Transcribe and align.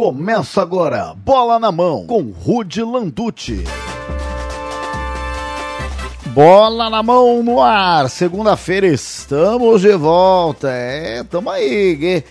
Começa 0.00 0.62
agora, 0.62 1.14
bola 1.14 1.58
na 1.58 1.70
mão, 1.70 2.06
com 2.06 2.22
Rude 2.30 2.82
Landucci. 2.82 3.64
Bola 6.28 6.88
na 6.88 7.02
mão 7.02 7.42
no 7.42 7.60
ar, 7.60 8.08
segunda-feira 8.08 8.86
estamos 8.86 9.82
de 9.82 9.92
volta. 9.92 10.70
É, 10.70 11.22
tamo 11.24 11.50
aí, 11.50 11.94
gue- 11.96 12.24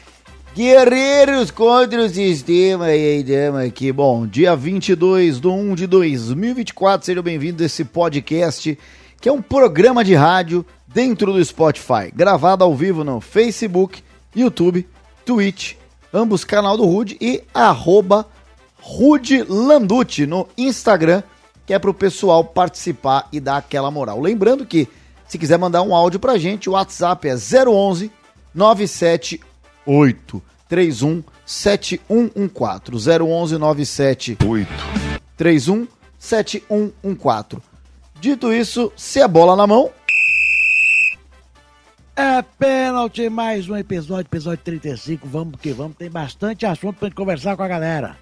guerreiros 0.55 1.51
contra 1.51 2.01
o 2.01 2.09
sistema. 2.09 2.89
E 2.91 3.17
aí, 3.17 3.23
dama 3.23 3.61
aqui. 3.65 3.91
Bom, 3.91 4.25
dia 4.25 4.55
22 4.55 5.39
de 5.39 5.47
1 5.47 5.75
de 5.75 5.85
2024, 5.85 7.05
sejam 7.05 7.21
bem-vindos 7.21 7.61
a 7.61 7.65
esse 7.67 7.85
podcast, 7.85 8.79
que 9.21 9.29
é 9.29 9.31
um 9.31 9.43
programa 9.43 10.03
de 10.03 10.15
rádio 10.15 10.65
dentro 10.87 11.31
do 11.31 11.45
Spotify, 11.45 12.11
gravado 12.11 12.63
ao 12.63 12.73
vivo 12.73 13.03
no 13.03 13.21
Facebook, 13.21 14.01
YouTube, 14.35 14.87
Twitch, 15.23 15.75
ambos 16.13 16.43
canal 16.43 16.77
do 16.77 16.85
Rude 16.85 17.17
e 17.19 17.43
arroba 17.53 18.25
Rude 18.81 19.43
Landucci 19.43 20.25
no 20.25 20.47
Instagram, 20.57 21.23
que 21.65 21.73
é 21.73 21.79
pro 21.79 21.93
pessoal 21.93 22.43
participar 22.43 23.27
e 23.31 23.39
dar 23.39 23.57
aquela 23.57 23.91
moral. 23.91 24.19
Lembrando 24.19 24.65
que, 24.65 24.87
se 25.27 25.37
quiser 25.37 25.57
mandar 25.57 25.81
um 25.81 25.93
áudio 25.93 26.19
pra 26.19 26.37
gente, 26.37 26.69
o 26.69 26.73
WhatsApp 26.73 27.27
é 27.27 27.35
011 27.35 28.11
978 28.53 30.41
31 30.67 31.23
7114. 31.45 33.09
011 33.21 33.57
978 33.57 34.69
31 35.37 35.87
7114. 36.17 37.63
Dito 38.19 38.53
isso, 38.53 38.91
se 38.97 39.21
é 39.21 39.27
bola 39.27 39.55
na 39.55 39.65
mão, 39.65 39.89
É 42.21 42.41
pênalti, 42.41 43.29
mais 43.29 43.69
um 43.69 43.77
episódio, 43.77 44.27
episódio 44.27 44.59
35. 44.61 45.25
Vamos 45.25 45.57
que 45.57 45.71
vamos, 45.71 45.95
tem 45.95 46.09
bastante 46.09 46.65
assunto 46.65 46.97
pra 46.97 47.07
gente 47.07 47.15
conversar 47.15 47.55
com 47.55 47.63
a 47.63 47.67
galera. 47.67 48.17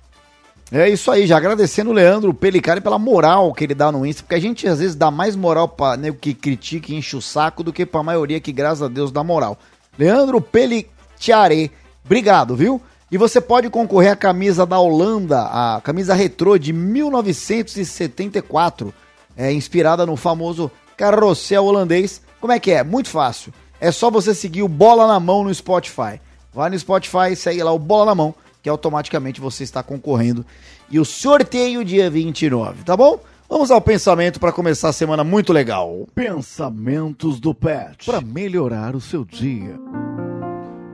É 0.71 0.87
isso 0.87 1.09
aí, 1.09 1.25
já 1.25 1.35
agradecendo 1.35 1.89
o 1.89 1.93
Leandro 1.93 2.31
Pelicari 2.31 2.79
pela 2.79 2.99
moral 2.99 3.51
que 3.55 3.63
ele 3.63 3.73
dá 3.73 3.91
no 3.91 4.05
Insta, 4.05 4.21
porque 4.21 4.35
a 4.35 4.39
gente 4.39 4.67
às 4.67 4.77
vezes 4.77 4.93
dá 4.93 5.09
mais 5.09 5.35
moral 5.35 5.67
pra 5.67 5.97
nego 5.97 6.19
que 6.19 6.35
critica 6.35 6.91
e 6.91 6.95
enche 6.95 7.15
o 7.15 7.21
saco 7.23 7.63
do 7.63 7.73
que 7.73 7.87
pra 7.87 8.03
maioria 8.03 8.39
que, 8.39 8.51
graças 8.51 8.83
a 8.83 8.87
Deus, 8.87 9.11
dá 9.11 9.23
moral. 9.23 9.57
Leandro 9.97 10.39
Peliciare, 10.39 11.71
obrigado, 12.05 12.55
viu? 12.55 12.79
E 13.11 13.17
você 13.17 13.41
pode 13.41 13.67
concorrer 13.67 14.11
à 14.11 14.15
camisa 14.15 14.63
da 14.63 14.77
Holanda, 14.77 15.41
a 15.41 15.81
camisa 15.83 16.13
retrô 16.13 16.55
de 16.59 16.71
1974, 16.71 18.93
é, 19.35 19.51
inspirada 19.51 20.05
no 20.05 20.15
famoso 20.15 20.69
carrossel 20.95 21.65
holandês. 21.65 22.21
Como 22.39 22.53
é 22.53 22.59
que 22.59 22.69
é? 22.69 22.83
Muito 22.83 23.09
fácil. 23.09 23.51
É 23.79 23.91
só 23.91 24.09
você 24.09 24.33
seguir 24.33 24.63
o 24.63 24.67
Bola 24.67 25.07
na 25.07 25.19
Mão 25.19 25.43
no 25.43 25.53
Spotify. 25.53 26.19
Vai 26.53 26.69
no 26.69 26.79
Spotify, 26.79 27.35
segue 27.35 27.61
lá 27.61 27.71
o 27.71 27.79
Bola 27.79 28.07
na 28.07 28.15
Mão, 28.15 28.33
que 28.63 28.69
automaticamente 28.69 29.39
você 29.39 29.63
está 29.63 29.83
concorrendo. 29.83 30.45
E 30.89 30.99
o 30.99 31.05
sorteio 31.05 31.85
dia 31.85 32.09
29, 32.09 32.83
tá 32.83 32.97
bom? 32.97 33.19
Vamos 33.49 33.71
ao 33.71 33.79
pensamento 33.79 34.39
para 34.39 34.51
começar 34.51 34.89
a 34.89 34.93
semana 34.93 35.23
muito 35.23 35.53
legal. 35.53 36.07
Pensamentos 36.13 37.39
do 37.39 37.53
Pet 37.53 38.05
para 38.05 38.19
melhorar 38.19 38.95
o 38.95 38.99
seu 39.01 39.23
dia. 39.23 39.79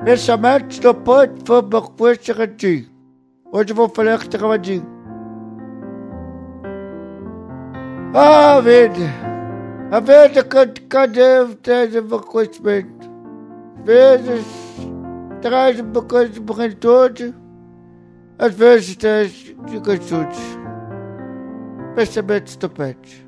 Pensamento 0.04 0.80
do 0.80 0.94
Pet 0.94 1.34
foi 1.45 1.61
uma 1.61 1.81
coisa. 1.81 2.22
Hoje 3.52 3.72
eu 3.72 3.76
vou 3.76 3.89
falar 3.89 4.20
que 4.20 4.38
radinho. 4.38 4.86
Ah, 8.14 8.59
vida. 8.61 9.33
A 9.94 9.99
vida 9.99 10.44
cadê 10.89 11.55
traz 11.61 11.95
um 11.95 12.08
conhecimento? 12.17 13.11
Vezes 13.86 14.44
traz 15.39 15.80
uma 15.80 16.02
coisa 16.02 16.30
de 16.30 17.36
às 18.39 18.55
vezes 18.55 18.95
traz 18.95 19.31
de 19.31 19.80
cantude. 19.83 20.39
Pensamento 21.94 22.58
do 22.58 22.69
Pet. 22.71 23.27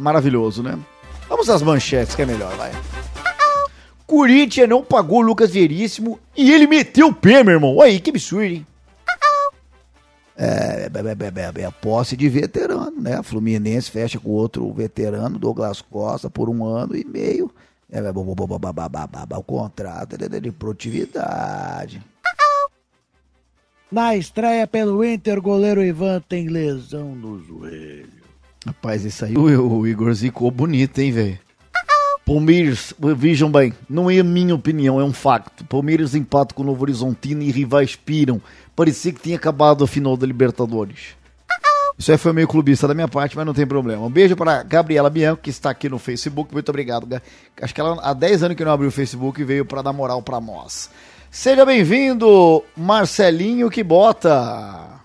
Maravilhoso, 0.00 0.62
né? 0.62 0.78
Vamos 1.28 1.50
às 1.50 1.60
manchetes, 1.60 2.14
que 2.14 2.22
é 2.22 2.26
melhor, 2.26 2.56
vai. 2.56 2.72
Corinthians 4.06 4.66
não 4.66 4.82
pagou 4.82 5.18
o 5.18 5.22
Lucas 5.22 5.50
Veríssimo 5.50 6.18
e 6.34 6.50
ele 6.50 6.66
meteu 6.66 7.08
o 7.08 7.14
pé, 7.14 7.44
meu 7.44 7.56
irmão. 7.56 7.82
Aí, 7.82 8.00
que 8.00 8.08
absurdo, 8.08 8.44
hein? 8.44 8.66
É, 10.36 10.44
é, 10.44 11.58
é, 11.58 11.60
é, 11.60 11.64
é, 11.64 11.70
posse 11.70 12.16
de 12.16 12.28
veterano, 12.28 13.00
né? 13.00 13.16
A 13.16 13.22
Fluminense 13.22 13.90
fecha 13.90 14.18
com 14.18 14.30
outro 14.30 14.72
veterano, 14.72 15.38
Douglas 15.38 15.82
Costa, 15.82 16.30
por 16.30 16.48
um 16.48 16.64
ano 16.64 16.96
e 16.96 17.04
meio. 17.04 17.50
É, 17.90 17.98
é, 17.98 18.10
o 18.10 19.42
contrato 19.42 20.14
é 20.14 20.28
de, 20.28 20.40
de 20.40 20.50
produtividade. 20.50 22.02
Na 23.90 24.16
estreia 24.16 24.66
pelo 24.66 25.04
Inter, 25.04 25.40
goleiro 25.42 25.84
Ivan 25.84 26.22
tem 26.26 26.48
lesão 26.48 27.14
no 27.14 27.38
joelho. 27.44 28.08
Rapaz, 28.66 29.04
isso 29.04 29.24
aí 29.26 29.36
o, 29.36 29.78
o 29.78 29.86
Igor 29.86 30.14
zicou 30.14 30.50
bonito, 30.50 30.98
hein, 30.98 31.12
velho? 31.12 31.38
Palmeiras, 32.32 32.94
vejam 33.16 33.50
bem, 33.50 33.74
não 33.90 34.10
é 34.10 34.18
a 34.18 34.24
minha 34.24 34.54
opinião, 34.54 34.98
é 34.98 35.04
um 35.04 35.12
facto. 35.12 35.64
Palmeiras 35.66 36.14
empata 36.14 36.54
com 36.54 36.62
o 36.62 36.66
Novo 36.66 36.82
Horizontino 36.82 37.42
e 37.42 37.50
rivais 37.50 37.94
piram. 37.94 38.40
Parecia 38.74 39.12
que 39.12 39.20
tinha 39.20 39.36
acabado 39.36 39.84
a 39.84 39.86
final 39.86 40.16
da 40.16 40.26
Libertadores. 40.26 41.14
Isso 41.98 42.10
aí 42.10 42.16
foi 42.16 42.32
meio 42.32 42.48
clubista 42.48 42.88
da 42.88 42.94
minha 42.94 43.06
parte, 43.06 43.36
mas 43.36 43.44
não 43.44 43.52
tem 43.52 43.66
problema. 43.66 44.06
Um 44.06 44.10
beijo 44.10 44.34
para 44.34 44.62
Gabriela 44.62 45.10
Bianco, 45.10 45.42
que 45.42 45.50
está 45.50 45.68
aqui 45.68 45.90
no 45.90 45.98
Facebook. 45.98 46.50
Muito 46.54 46.70
obrigado. 46.70 47.06
Ga- 47.06 47.20
Acho 47.60 47.74
que 47.74 47.80
ela 47.82 48.00
há 48.02 48.14
10 48.14 48.44
anos 48.44 48.56
que 48.56 48.64
não 48.64 48.72
abriu 48.72 48.88
o 48.88 48.92
Facebook 48.92 49.38
e 49.38 49.44
veio 49.44 49.66
para 49.66 49.82
dar 49.82 49.92
moral 49.92 50.22
para 50.22 50.40
nós. 50.40 50.88
Seja 51.30 51.66
bem-vindo, 51.66 52.64
Marcelinho 52.74 53.68
que 53.68 53.82
bota. 53.84 55.00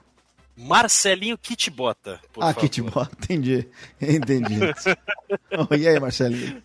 Marcelinho 0.57 1.37
Kitbota, 1.37 2.19
ah, 2.39 2.45
favor. 2.47 2.55
que 2.61 2.69
te 2.69 2.81
bota, 2.81 3.11
entendi. 3.21 3.67
Entendi. 4.01 4.59
Oh, 5.69 5.75
e 5.75 5.87
aí, 5.87 5.99
Marcelinho? 5.99 6.63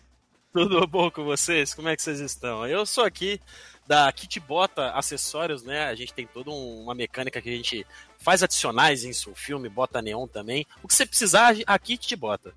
Tudo 0.53 0.85
bom 0.85 1.09
com 1.09 1.23
vocês? 1.23 1.73
Como 1.73 1.89
é 1.89 1.95
que 1.95 2.01
vocês 2.01 2.19
estão? 2.19 2.67
Eu 2.67 2.85
sou 2.85 3.03
aqui 3.03 3.41
da 3.87 4.11
Kitbota 4.11 4.91
Acessórios, 4.91 5.63
né? 5.63 5.85
A 5.85 5.95
gente 5.95 6.13
tem 6.13 6.27
toda 6.31 6.51
um- 6.51 6.81
uma 6.83 6.93
mecânica 6.93 7.41
que 7.41 7.49
a 7.49 7.55
gente 7.55 7.85
faz 8.19 8.43
adicionais 8.43 9.03
em 9.03 9.11
seu 9.13 9.33
filme, 9.33 9.67
bota 9.67 10.01
neon 10.01 10.27
também. 10.27 10.65
O 10.83 10.87
que 10.87 10.93
você 10.93 11.05
precisar, 11.07 11.55
a 11.65 11.79
Kit 11.79 12.15
bota. 12.15 12.53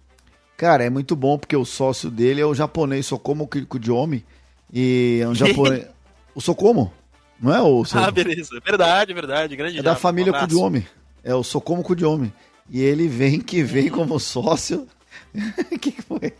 Cara, 0.59 0.85
é 0.85 0.91
muito 0.91 1.17
bom 1.17 1.39
porque 1.39 1.56
o 1.56 1.65
sócio 1.65 2.11
dele 2.11 2.41
é 2.41 2.47
o 2.47 2.55
japonês 2.55 3.06
Sokomo 3.06 3.49
Kudiomi. 3.49 4.25
E 4.73 5.21
é 5.23 5.29
um 5.29 5.35
japonês. 5.79 5.87
o 6.35 6.41
Sokomo? 6.41 6.93
Não 7.41 7.55
é 7.55 7.62
o 7.62 7.85
seu... 7.85 7.99
Ah, 8.01 8.11
beleza. 8.11 8.61
Verdade, 8.65 9.12
verdade. 9.15 9.56
Grande 9.56 9.79
É 9.79 9.83
da 9.83 9.97
família 9.97 10.33
Um. 10.35 10.39
Kudiomi. 10.41 10.87
É 11.25 11.35
o 11.35 11.43
Sokomo 11.43 11.83
Kudiomi. 11.83 12.33
E 12.69 12.81
ele 12.83 13.09
vem 13.09 13.41
que 13.41 13.62
vem 13.62 13.89
como 13.89 14.19
sócio. 14.21 14.87
O 15.35 15.65
que 15.79 15.93
que 15.93 16.03
foi? 16.03 16.33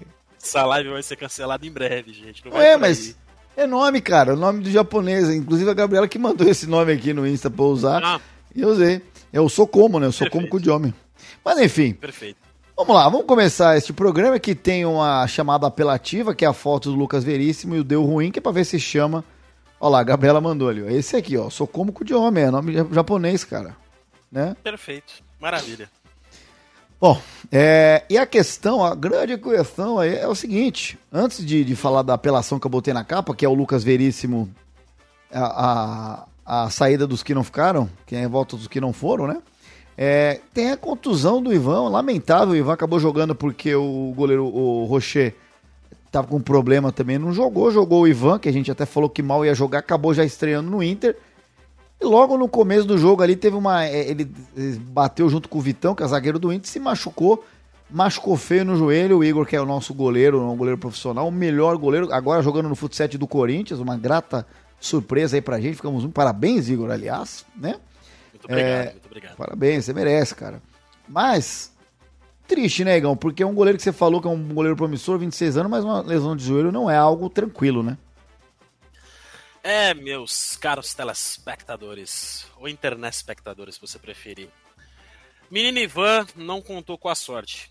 Essa 0.47 0.65
live 0.65 0.91
vai 0.91 1.03
ser 1.03 1.17
cancelada 1.17 1.67
em 1.67 1.71
breve, 1.71 2.13
gente. 2.13 2.43
É, 2.53 2.77
mas 2.77 3.17
é 3.57 3.67
nome, 3.67 4.01
cara. 4.01 4.35
O 4.35 4.37
nome 4.37 4.63
do 4.63 4.71
japonês. 4.71 5.29
Inclusive 5.29 5.71
a 5.71 5.75
Gabriela 5.75 6.07
que 6.07 6.19
mandou 6.19 6.49
esse 6.49 6.67
nome 6.67 6.93
aqui 6.93 7.13
no 7.13 7.27
Insta 7.27 7.51
pra 7.51 7.65
eu 7.65 7.69
usar. 7.69 8.03
Ah, 8.05 8.21
E 8.55 8.63
eu 8.63 8.69
usei. 8.69 9.03
É 9.33 9.41
o 9.41 9.49
Sokomo, 9.49 9.99
né? 9.99 10.07
O 10.07 10.13
Sokomo 10.13 10.49
Perfeito. 10.49 10.51
Kudiomi. 10.51 10.95
Mas 11.45 11.59
enfim, 11.61 11.93
perfeito. 11.93 12.39
Vamos 12.77 12.95
lá, 12.95 13.09
vamos 13.09 13.27
começar 13.27 13.77
este 13.77 13.93
programa 13.93 14.39
que 14.39 14.55
tem 14.55 14.85
uma 14.85 15.27
chamada 15.27 15.67
apelativa, 15.67 16.35
que 16.35 16.45
é 16.45 16.49
a 16.49 16.53
foto 16.53 16.91
do 16.91 16.97
Lucas 16.97 17.25
Veríssimo 17.25 17.75
e 17.75 17.81
o 17.81 17.85
Deu 17.85 18.03
Ruim, 18.05 18.31
que 18.31 18.39
é 18.39 18.43
pra 18.43 18.53
ver 18.53 18.65
se 18.65 18.79
chama. 18.79 19.25
Olha 19.81 19.93
lá, 19.93 20.01
a 20.01 20.05
Gabriela 20.05 20.41
mandou 20.41 20.69
ali, 20.69 20.83
ó. 20.83 20.89
Esse 20.89 21.17
aqui, 21.17 21.37
ó. 21.37 21.49
Sou 21.51 21.67
como 21.67 21.93
de 22.05 22.15
homem, 22.15 22.45
é 22.45 22.51
nome 22.51 22.75
japonês, 22.93 23.45
cara. 23.45 23.77
Né? 24.31 24.57
Perfeito. 24.63 25.15
Maravilha. 25.41 25.91
Bom, 26.99 27.21
é, 27.53 28.05
e 28.09 28.17
a 28.17 28.25
questão, 28.25 28.83
a 28.85 28.95
grande 28.95 29.37
questão 29.37 29.99
aí 29.99 30.17
é 30.17 30.27
o 30.27 30.35
seguinte: 30.35 30.99
antes 31.13 31.45
de, 31.45 31.65
de 31.65 31.77
falar 31.77 32.03
da 32.03 32.15
apelação 32.15 32.59
que 32.59 32.67
eu 32.67 32.71
botei 32.71 32.95
na 32.95 33.05
capa, 33.05 33.35
que 33.35 33.45
é 33.45 33.49
o 33.49 33.55
Lucas 33.55 33.85
Veríssimo, 33.85 34.49
a, 35.31 36.25
a, 36.47 36.65
a 36.65 36.71
saída 36.71 37.07
dos 37.07 37.23
que 37.23 37.35
não 37.35 37.45
ficaram, 37.45 37.89
que 38.07 38.17
é 38.17 38.23
em 38.23 38.27
volta 38.27 38.57
dos 38.57 38.67
que 38.67 38.81
não 38.81 38.93
foram, 38.93 39.27
né? 39.27 39.39
É, 39.99 40.41
tem 40.53 40.71
a 40.71 40.77
contusão 40.77 41.43
do 41.43 41.53
Ivan, 41.53 41.89
lamentável. 41.89 42.55
O 42.55 42.57
Ivan 42.57 42.73
acabou 42.73 43.01
jogando 43.01 43.35
porque 43.35 43.75
o 43.75 44.13
goleiro, 44.15 44.45
o 44.45 44.85
Rocher, 44.85 45.35
tava 46.11 46.27
com 46.27 46.41
problema 46.41 46.93
também, 46.93 47.19
não 47.19 47.33
jogou. 47.33 47.71
Jogou 47.71 48.03
o 48.03 48.09
Ivan, 48.09 48.39
que 48.39 48.49
a 48.49 48.53
gente 48.53 48.71
até 48.71 48.85
falou 48.85 49.09
que 49.09 49.23
mal 49.23 49.45
ia 49.45 49.55
jogar, 49.55 49.79
acabou 49.79 50.13
já 50.13 50.25
estreando 50.25 50.71
no 50.71 50.83
Inter. 50.83 51.17
E 52.01 52.05
logo 52.05 52.37
no 52.37 52.49
começo 52.49 52.87
do 52.87 52.99
jogo 52.99 53.23
ali 53.23 53.37
teve 53.37 53.57
uma. 53.57 53.85
é, 53.85 54.11
Ele 54.11 54.31
ele 54.57 54.79
bateu 54.79 55.29
junto 55.29 55.49
com 55.49 55.59
o 55.59 55.63
Vitão, 55.63 55.95
que 55.95 56.03
é 56.03 56.07
zagueiro 56.07 56.39
do 56.39 56.53
Inter, 56.53 56.71
se 56.71 56.79
machucou. 56.79 57.45
Machucou 57.91 58.37
feio 58.37 58.65
no 58.65 58.77
joelho. 58.77 59.19
O 59.19 59.25
Igor, 59.25 59.47
que 59.47 59.55
é 59.55 59.61
o 59.61 59.67
nosso 59.67 59.95
goleiro, 59.95 60.43
um 60.43 60.57
goleiro 60.57 60.79
profissional, 60.79 61.29
o 61.29 61.33
melhor 61.33 61.77
goleiro, 61.77 62.13
agora 62.13 62.43
jogando 62.43 62.69
no 62.69 62.75
futsal 62.75 63.07
do 63.09 63.27
Corinthians, 63.27 63.79
uma 63.79 63.97
grata 63.97 64.47
surpresa 64.81 65.37
aí 65.37 65.41
pra 65.41 65.61
gente. 65.61 65.77
Ficamos 65.77 66.05
um 66.05 66.11
parabéns, 66.11 66.69
Igor, 66.69 66.91
aliás, 66.91 67.47
né? 67.57 67.77
Muito 68.33 68.45
obrigado, 68.45 68.69
É, 68.69 68.91
muito 68.91 69.07
obrigado. 69.07 69.37
Parabéns, 69.37 69.85
você 69.85 69.93
merece, 69.93 70.35
cara. 70.35 70.61
Mas, 71.09 71.73
triste, 72.47 72.85
né, 72.85 72.97
Igão? 72.97 73.17
Porque 73.17 73.43
é 73.43 73.47
um 73.47 73.55
goleiro 73.55 73.79
que 73.79 73.85
você 73.85 73.93
falou 73.93 74.21
que 74.21 74.27
é 74.27 74.31
um 74.31 74.43
goleiro 74.49 74.77
promissor, 74.77 75.19
26 75.19 75.57
anos, 75.57 75.71
mas 75.71 75.85
uma 75.85 76.01
lesão 76.01 76.37
de 76.37 76.45
joelho 76.45 76.73
não 76.73 76.91
é 76.91 76.97
algo 76.97 77.31
tranquilo, 77.31 77.83
né? 77.83 77.97
É, 79.69 79.93
meus 79.93 80.57
caros 80.57 80.95
telespectadores, 80.95 82.47
ou 82.57 82.69
internet 82.69 83.15
espectadores, 83.15 83.75
se 83.75 83.81
você 83.81 83.99
preferir. 83.99 84.49
Menino 85.51 85.81
Ivan 85.81 86.25
não 86.37 86.63
contou 86.63 86.97
com 86.97 87.09
a 87.09 87.17
sorte. 87.17 87.69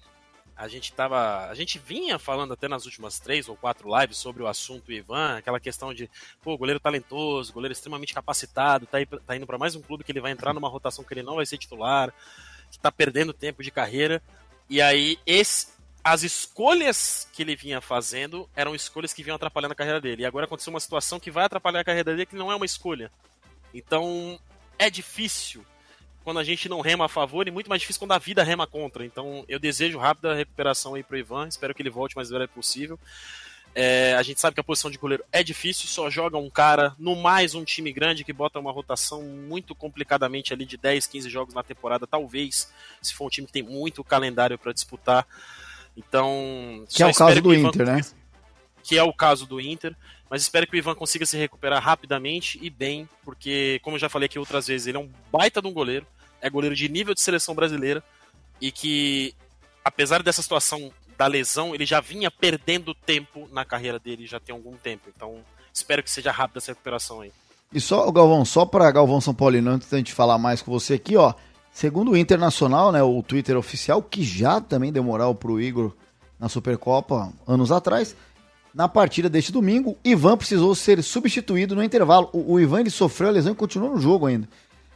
A 0.57 0.67
gente 0.67 0.91
tava. 0.91 1.47
A 1.47 1.55
gente 1.55 1.79
vinha 1.79 2.19
falando 2.19 2.51
até 2.51 2.67
nas 2.67 2.83
últimas 2.83 3.17
três 3.17 3.47
ou 3.47 3.55
quatro 3.55 3.97
lives 3.97 4.17
sobre 4.17 4.43
o 4.43 4.47
assunto 4.47 4.91
Ivan, 4.91 5.37
aquela 5.37 5.57
questão 5.57 5.93
de, 5.93 6.09
pô, 6.41 6.57
goleiro 6.57 6.81
talentoso, 6.81 7.53
goleiro 7.53 7.71
extremamente 7.71 8.13
capacitado, 8.13 8.85
tá, 8.85 8.97
tá 9.25 9.37
indo 9.37 9.47
para 9.47 9.57
mais 9.57 9.73
um 9.73 9.81
clube 9.81 10.03
que 10.03 10.11
ele 10.11 10.19
vai 10.19 10.33
entrar 10.33 10.53
numa 10.53 10.67
rotação 10.67 11.01
que 11.01 11.13
ele 11.13 11.23
não 11.23 11.35
vai 11.35 11.45
ser 11.45 11.57
titular, 11.57 12.13
que 12.69 12.77
tá 12.77 12.91
perdendo 12.91 13.31
tempo 13.31 13.63
de 13.63 13.71
carreira. 13.71 14.21
E 14.69 14.81
aí, 14.81 15.17
esse, 15.25 15.67
as 16.05 16.21
escolhas 16.21 17.27
que 17.33 17.41
ele 17.41 17.55
vinha 17.55 17.81
fazendo 17.81 18.47
eram 18.55 18.75
escolhas 18.75 19.11
que 19.11 19.23
vinham 19.23 19.35
atrapalhando 19.35 19.71
a 19.71 19.75
carreira 19.75 19.99
dele. 19.99 20.21
E 20.21 20.25
agora 20.25 20.45
aconteceu 20.45 20.71
uma 20.71 20.79
situação 20.79 21.19
que 21.19 21.31
vai 21.31 21.45
atrapalhar 21.45 21.79
a 21.79 21.83
carreira 21.83 22.11
dele 22.11 22.27
que 22.27 22.35
não 22.35 22.51
é 22.51 22.55
uma 22.55 22.65
escolha. 22.65 23.11
Então, 23.73 24.39
é 24.77 24.87
difícil 24.87 25.65
quando 26.23 26.39
a 26.39 26.43
gente 26.43 26.69
não 26.69 26.79
rema 26.79 27.05
a 27.05 27.09
favor 27.09 27.47
e 27.47 27.51
muito 27.51 27.69
mais 27.69 27.81
difícil 27.81 27.99
quando 27.99 28.11
a 28.11 28.19
vida 28.19 28.43
rema 28.43 28.67
contra. 28.67 29.03
Então 29.03 29.43
eu 29.47 29.57
desejo 29.57 29.97
rápida 29.97 30.35
recuperação 30.35 30.93
aí 30.93 31.01
pro 31.01 31.17
Ivan, 31.17 31.47
espero 31.47 31.73
que 31.73 31.81
ele 31.81 31.89
volte 31.89 32.15
o 32.15 32.19
mais 32.19 32.29
breve 32.29 32.51
possível. 32.53 32.99
É, 33.73 34.15
a 34.15 34.23
gente 34.23 34.39
sabe 34.39 34.53
que 34.53 34.59
a 34.59 34.63
posição 34.63 34.89
de 34.89 34.97
goleiro 34.97 35.25
é 35.31 35.43
difícil, 35.43 35.87
só 35.87 36.09
joga 36.09 36.37
um 36.37 36.49
cara, 36.49 36.95
no 36.97 37.15
mais 37.15 37.53
um 37.55 37.63
time 37.63 37.91
grande 37.91 38.23
que 38.23 38.31
bota 38.31 38.57
uma 38.57 38.71
rotação 38.71 39.21
muito 39.21 39.75
complicadamente 39.75 40.53
ali 40.53 40.65
de 40.65 40.77
10, 40.77 41.07
15 41.07 41.29
jogos 41.29 41.53
na 41.53 41.61
temporada, 41.61 42.07
talvez, 42.07 42.71
se 43.01 43.13
for 43.13 43.25
um 43.25 43.29
time 43.29 43.45
que 43.45 43.53
tem 43.53 43.63
muito 43.63 44.03
calendário 44.03 44.57
para 44.57 44.71
disputar. 44.71 45.27
Então. 45.95 46.85
Que 46.89 47.03
é 47.03 47.07
o 47.07 47.13
caso 47.13 47.41
do 47.41 47.53
Inter, 47.53 47.85
né? 47.85 48.01
Que 48.83 48.97
é 48.97 49.03
o 49.03 49.13
caso 49.13 49.45
do 49.45 49.59
Inter. 49.59 49.95
Mas 50.29 50.41
espero 50.41 50.65
que 50.67 50.75
o 50.75 50.77
Ivan 50.77 50.95
consiga 50.95 51.25
se 51.25 51.37
recuperar 51.37 51.81
rapidamente 51.81 52.59
e 52.61 52.69
bem, 52.69 53.07
porque, 53.23 53.79
como 53.83 53.95
eu 53.95 53.99
já 53.99 54.09
falei 54.09 54.25
aqui 54.25 54.39
outras 54.39 54.67
vezes, 54.67 54.87
ele 54.87 54.97
é 54.97 54.99
um 54.99 55.09
baita 55.31 55.61
de 55.61 55.67
um 55.67 55.73
goleiro 55.73 56.05
é 56.45 56.49
goleiro 56.49 56.75
de 56.75 56.87
nível 56.87 57.15
de 57.15 57.21
seleção 57.21 57.55
brasileira 57.55 58.03
e 58.61 58.71
que, 58.71 59.33
apesar 59.83 60.21
dessa 60.21 60.43
situação 60.43 60.91
da 61.17 61.25
lesão, 61.25 61.73
ele 61.73 61.87
já 61.87 61.99
vinha 61.99 62.29
perdendo 62.29 62.93
tempo 62.93 63.49
na 63.51 63.65
carreira 63.65 63.97
dele 63.97 64.27
já 64.27 64.39
tem 64.39 64.53
algum 64.53 64.75
tempo. 64.75 65.09
Então, 65.15 65.39
espero 65.73 66.03
que 66.03 66.11
seja 66.11 66.31
rápida 66.31 66.59
essa 66.59 66.71
recuperação 66.71 67.21
aí. 67.21 67.31
E 67.73 67.81
só, 67.81 68.09
Galvão, 68.11 68.45
só 68.45 68.63
para 68.63 68.91
Galvão 68.91 69.19
São 69.19 69.33
Paulino, 69.33 69.71
antes 69.71 69.89
da 69.89 69.97
gente 69.97 70.13
falar 70.13 70.37
mais 70.37 70.61
com 70.61 70.71
você 70.71 70.93
aqui, 70.93 71.17
ó. 71.17 71.33
Segundo 71.75 72.11
o 72.11 72.17
Internacional, 72.17 72.89
né, 72.89 73.03
o 73.03 73.21
Twitter 73.21 73.57
oficial, 73.57 74.01
que 74.01 74.23
já 74.23 74.61
também 74.61 74.93
deu 74.93 75.03
moral 75.03 75.35
pro 75.35 75.59
Igor 75.59 75.91
na 76.39 76.47
Supercopa 76.47 77.33
anos 77.45 77.69
atrás, 77.69 78.15
na 78.73 78.87
partida 78.87 79.29
deste 79.29 79.51
domingo, 79.51 79.97
Ivan 80.01 80.37
precisou 80.37 80.73
ser 80.73 81.03
substituído 81.03 81.75
no 81.75 81.83
intervalo. 81.83 82.29
O, 82.31 82.53
o 82.53 82.59
Ivan 82.61 82.79
ele 82.79 82.89
sofreu 82.89 83.27
a 83.27 83.31
lesão 83.33 83.51
e 83.51 83.55
continuou 83.57 83.91
no 83.91 83.99
jogo 83.99 84.25
ainda 84.25 84.47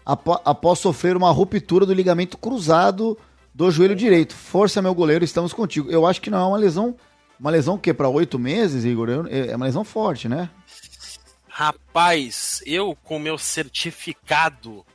após 0.06 0.80
sofrer 0.80 1.18
uma 1.18 1.30
ruptura 1.30 1.86
do 1.86 1.94
ligamento 1.94 2.38
cruzado 2.38 3.18
do 3.54 3.70
joelho 3.70 3.94
direito. 3.94 4.34
Força, 4.34 4.82
meu 4.82 4.96
goleiro, 4.96 5.26
estamos 5.26 5.52
contigo. 5.52 5.92
Eu 5.92 6.08
acho 6.08 6.22
que 6.22 6.30
não 6.30 6.40
é 6.40 6.46
uma 6.46 6.58
lesão. 6.58 6.96
Uma 7.38 7.52
lesão 7.52 7.78
que 7.78 7.94
para 7.94 8.08
oito 8.08 8.40
meses, 8.40 8.86
Igor? 8.86 9.28
É 9.30 9.54
uma 9.54 9.66
lesão 9.66 9.84
forte, 9.84 10.30
né? 10.30 10.50
Rapaz, 11.50 12.64
eu 12.66 12.98
com 13.04 13.20
meu 13.20 13.38
certificado 13.38 14.86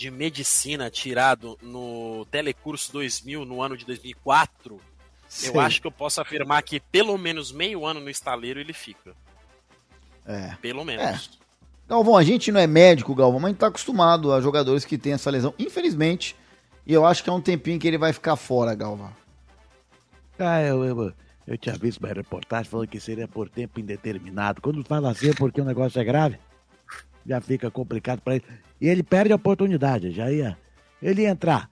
de 0.00 0.10
medicina 0.10 0.88
tirado 0.88 1.58
no 1.60 2.26
Telecurso 2.30 2.90
2000 2.90 3.44
no 3.44 3.60
ano 3.60 3.76
de 3.76 3.84
2004, 3.84 4.80
Sei. 5.28 5.50
eu 5.50 5.60
acho 5.60 5.78
que 5.78 5.86
eu 5.86 5.92
posso 5.92 6.22
afirmar 6.22 6.62
que 6.62 6.80
pelo 6.80 7.18
menos 7.18 7.52
meio 7.52 7.84
ano 7.84 8.00
no 8.00 8.08
estaleiro 8.08 8.58
ele 8.58 8.72
fica. 8.72 9.12
É. 10.24 10.56
Pelo 10.62 10.86
menos. 10.86 11.04
É. 11.04 11.20
Galvão, 11.86 12.16
a 12.16 12.22
gente 12.22 12.50
não 12.50 12.58
é 12.58 12.66
médico, 12.66 13.14
Galvão, 13.14 13.40
mas 13.40 13.48
a 13.48 13.50
gente 13.50 13.58
tá 13.58 13.66
acostumado 13.66 14.32
a 14.32 14.40
jogadores 14.40 14.86
que 14.86 14.96
têm 14.96 15.12
essa 15.12 15.28
lesão, 15.28 15.52
infelizmente. 15.58 16.34
E 16.86 16.94
eu 16.94 17.04
acho 17.04 17.22
que 17.22 17.28
é 17.28 17.32
um 17.32 17.40
tempinho 17.40 17.78
que 17.78 17.86
ele 17.86 17.98
vai 17.98 18.14
ficar 18.14 18.36
fora, 18.36 18.74
Galvão. 18.74 19.12
Ah, 20.38 20.62
eu, 20.62 20.82
eu, 20.82 21.12
eu 21.46 21.58
tinha 21.58 21.74
visto 21.74 21.98
uma 21.98 22.08
reportagem 22.08 22.70
falando 22.70 22.88
que 22.88 22.98
seria 22.98 23.28
por 23.28 23.50
tempo 23.50 23.78
indeterminado. 23.78 24.62
Quando 24.62 24.82
fala 24.82 25.10
assim 25.10 25.28
é 25.28 25.34
porque 25.34 25.60
o 25.60 25.64
negócio 25.64 26.00
é 26.00 26.04
grave, 26.04 26.38
já 27.26 27.38
fica 27.38 27.70
complicado 27.70 28.22
para 28.22 28.36
ele. 28.36 28.44
E 28.80 28.88
ele 28.88 29.02
perde 29.02 29.32
a 29.32 29.36
oportunidade, 29.36 30.10
já 30.10 30.30
ia. 30.30 30.56
Ele 31.02 31.22
ia 31.22 31.30
entrar 31.30 31.70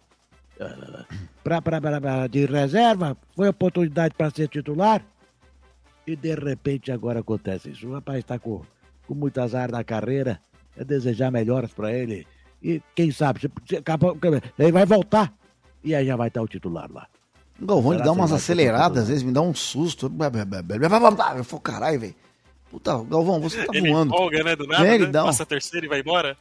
pra, 1.43 1.63
pra, 1.63 1.81
pra, 1.81 2.01
pra 2.01 2.27
de 2.27 2.47
reserva, 2.47 3.17
foi 3.35 3.47
a 3.47 3.51
oportunidade 3.51 4.15
para 4.15 4.31
ser 4.31 4.49
titular, 4.49 5.05
e 6.07 6.17
de 6.17 6.35
repente 6.35 6.91
agora 6.91 7.21
acontece 7.21 7.71
isso. 7.71 7.89
O 7.89 7.93
rapaz 7.93 8.19
está 8.19 8.39
com 8.39 8.63
com 9.07 9.15
muito 9.15 9.41
azar 9.41 9.73
na 9.73 9.83
carreira, 9.83 10.39
é 10.77 10.85
desejar 10.85 11.33
melhoras 11.33 11.73
para 11.73 11.91
ele. 11.91 12.27
E 12.63 12.83
quem 12.95 13.11
sabe, 13.11 13.41
se, 13.41 13.51
se, 13.67 13.83
ele 14.59 14.73
vai 14.73 14.85
voltar 14.85 15.33
e 15.83 15.95
aí 15.95 16.07
já 16.07 16.15
vai 16.15 16.29
estar 16.29 16.43
o 16.43 16.47
titular 16.47 16.91
lá. 16.93 17.07
Galvão, 17.59 17.95
ele 17.95 18.03
dá 18.03 18.13
umas 18.13 18.33
aceleradas, 18.33 19.05
às 19.05 19.09
vezes 19.09 19.23
me 19.23 19.33
dá 19.33 19.41
um 19.41 19.55
susto. 19.55 20.13
Eu 20.13 21.45
falo, 21.45 21.61
caralho, 21.61 21.99
velho. 21.99 22.15
Puta, 22.71 23.03
Galvão, 23.05 23.41
você 23.41 23.65
tá 23.65 23.73
ele 23.75 23.91
voando. 23.91 24.11
Folga, 24.11 24.45
né? 24.45 24.55
Do 24.55 24.67
nada, 24.67 24.87
é, 24.87 24.95
ele 24.95 25.07
né? 25.07 25.11
dá 25.11 25.23
um... 25.23 25.27
Passa 25.27 25.43
a 25.45 25.47
terceira 25.47 25.87
e 25.87 25.89
vai 25.89 26.01
embora. 26.01 26.37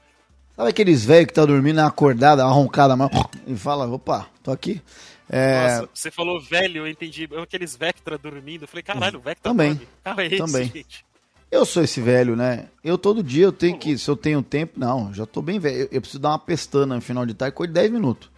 Sabe 0.57 0.69
aqueles 0.69 1.05
velhos 1.05 1.27
que 1.27 1.33
tá 1.33 1.45
dormindo 1.45 1.77
acordada, 1.79 2.43
arroncada, 2.43 2.95
mas... 2.95 3.11
e 3.45 3.55
fala, 3.55 3.87
opa, 3.87 4.27
tô 4.41 4.51
aqui. 4.51 4.81
É... 5.29 5.61
Nossa, 5.61 5.89
você 5.93 6.09
falou 6.09 6.41
velho, 6.41 6.79
eu 6.79 6.87
entendi. 6.87 7.29
Aqueles 7.39 7.75
Vectra 7.75 8.17
dormindo. 8.17 8.63
Eu 8.63 8.67
falei, 8.67 8.81
caralho, 8.81 9.19
o 9.19 9.21
Vectra 9.21 9.51
Também. 9.51 9.75
dorme. 9.75 9.87
Cara, 10.03 10.23
é 10.23 10.25
esse, 10.25 10.37
Também. 10.37 10.71
Gente. 10.73 11.05
Eu 11.51 11.63
sou 11.63 11.83
esse 11.83 12.01
velho, 12.01 12.35
né? 12.35 12.69
Eu 12.83 12.97
todo 12.97 13.21
dia 13.21 13.45
eu 13.45 13.51
tenho 13.51 13.77
que, 13.77 13.99
se 13.99 14.09
eu 14.09 14.17
tenho 14.17 14.41
tempo, 14.41 14.79
não, 14.79 15.13
já 15.13 15.27
tô 15.27 15.43
bem 15.43 15.59
velho. 15.59 15.81
Eu, 15.81 15.89
eu 15.91 16.01
preciso 16.01 16.19
dar 16.19 16.29
uma 16.29 16.39
pestana 16.39 16.95
no 16.95 17.01
final 17.01 17.23
de 17.23 17.35
tarde, 17.35 17.55
coisa 17.55 17.71
de 17.71 17.79
10 17.79 17.91
minutos. 17.91 18.31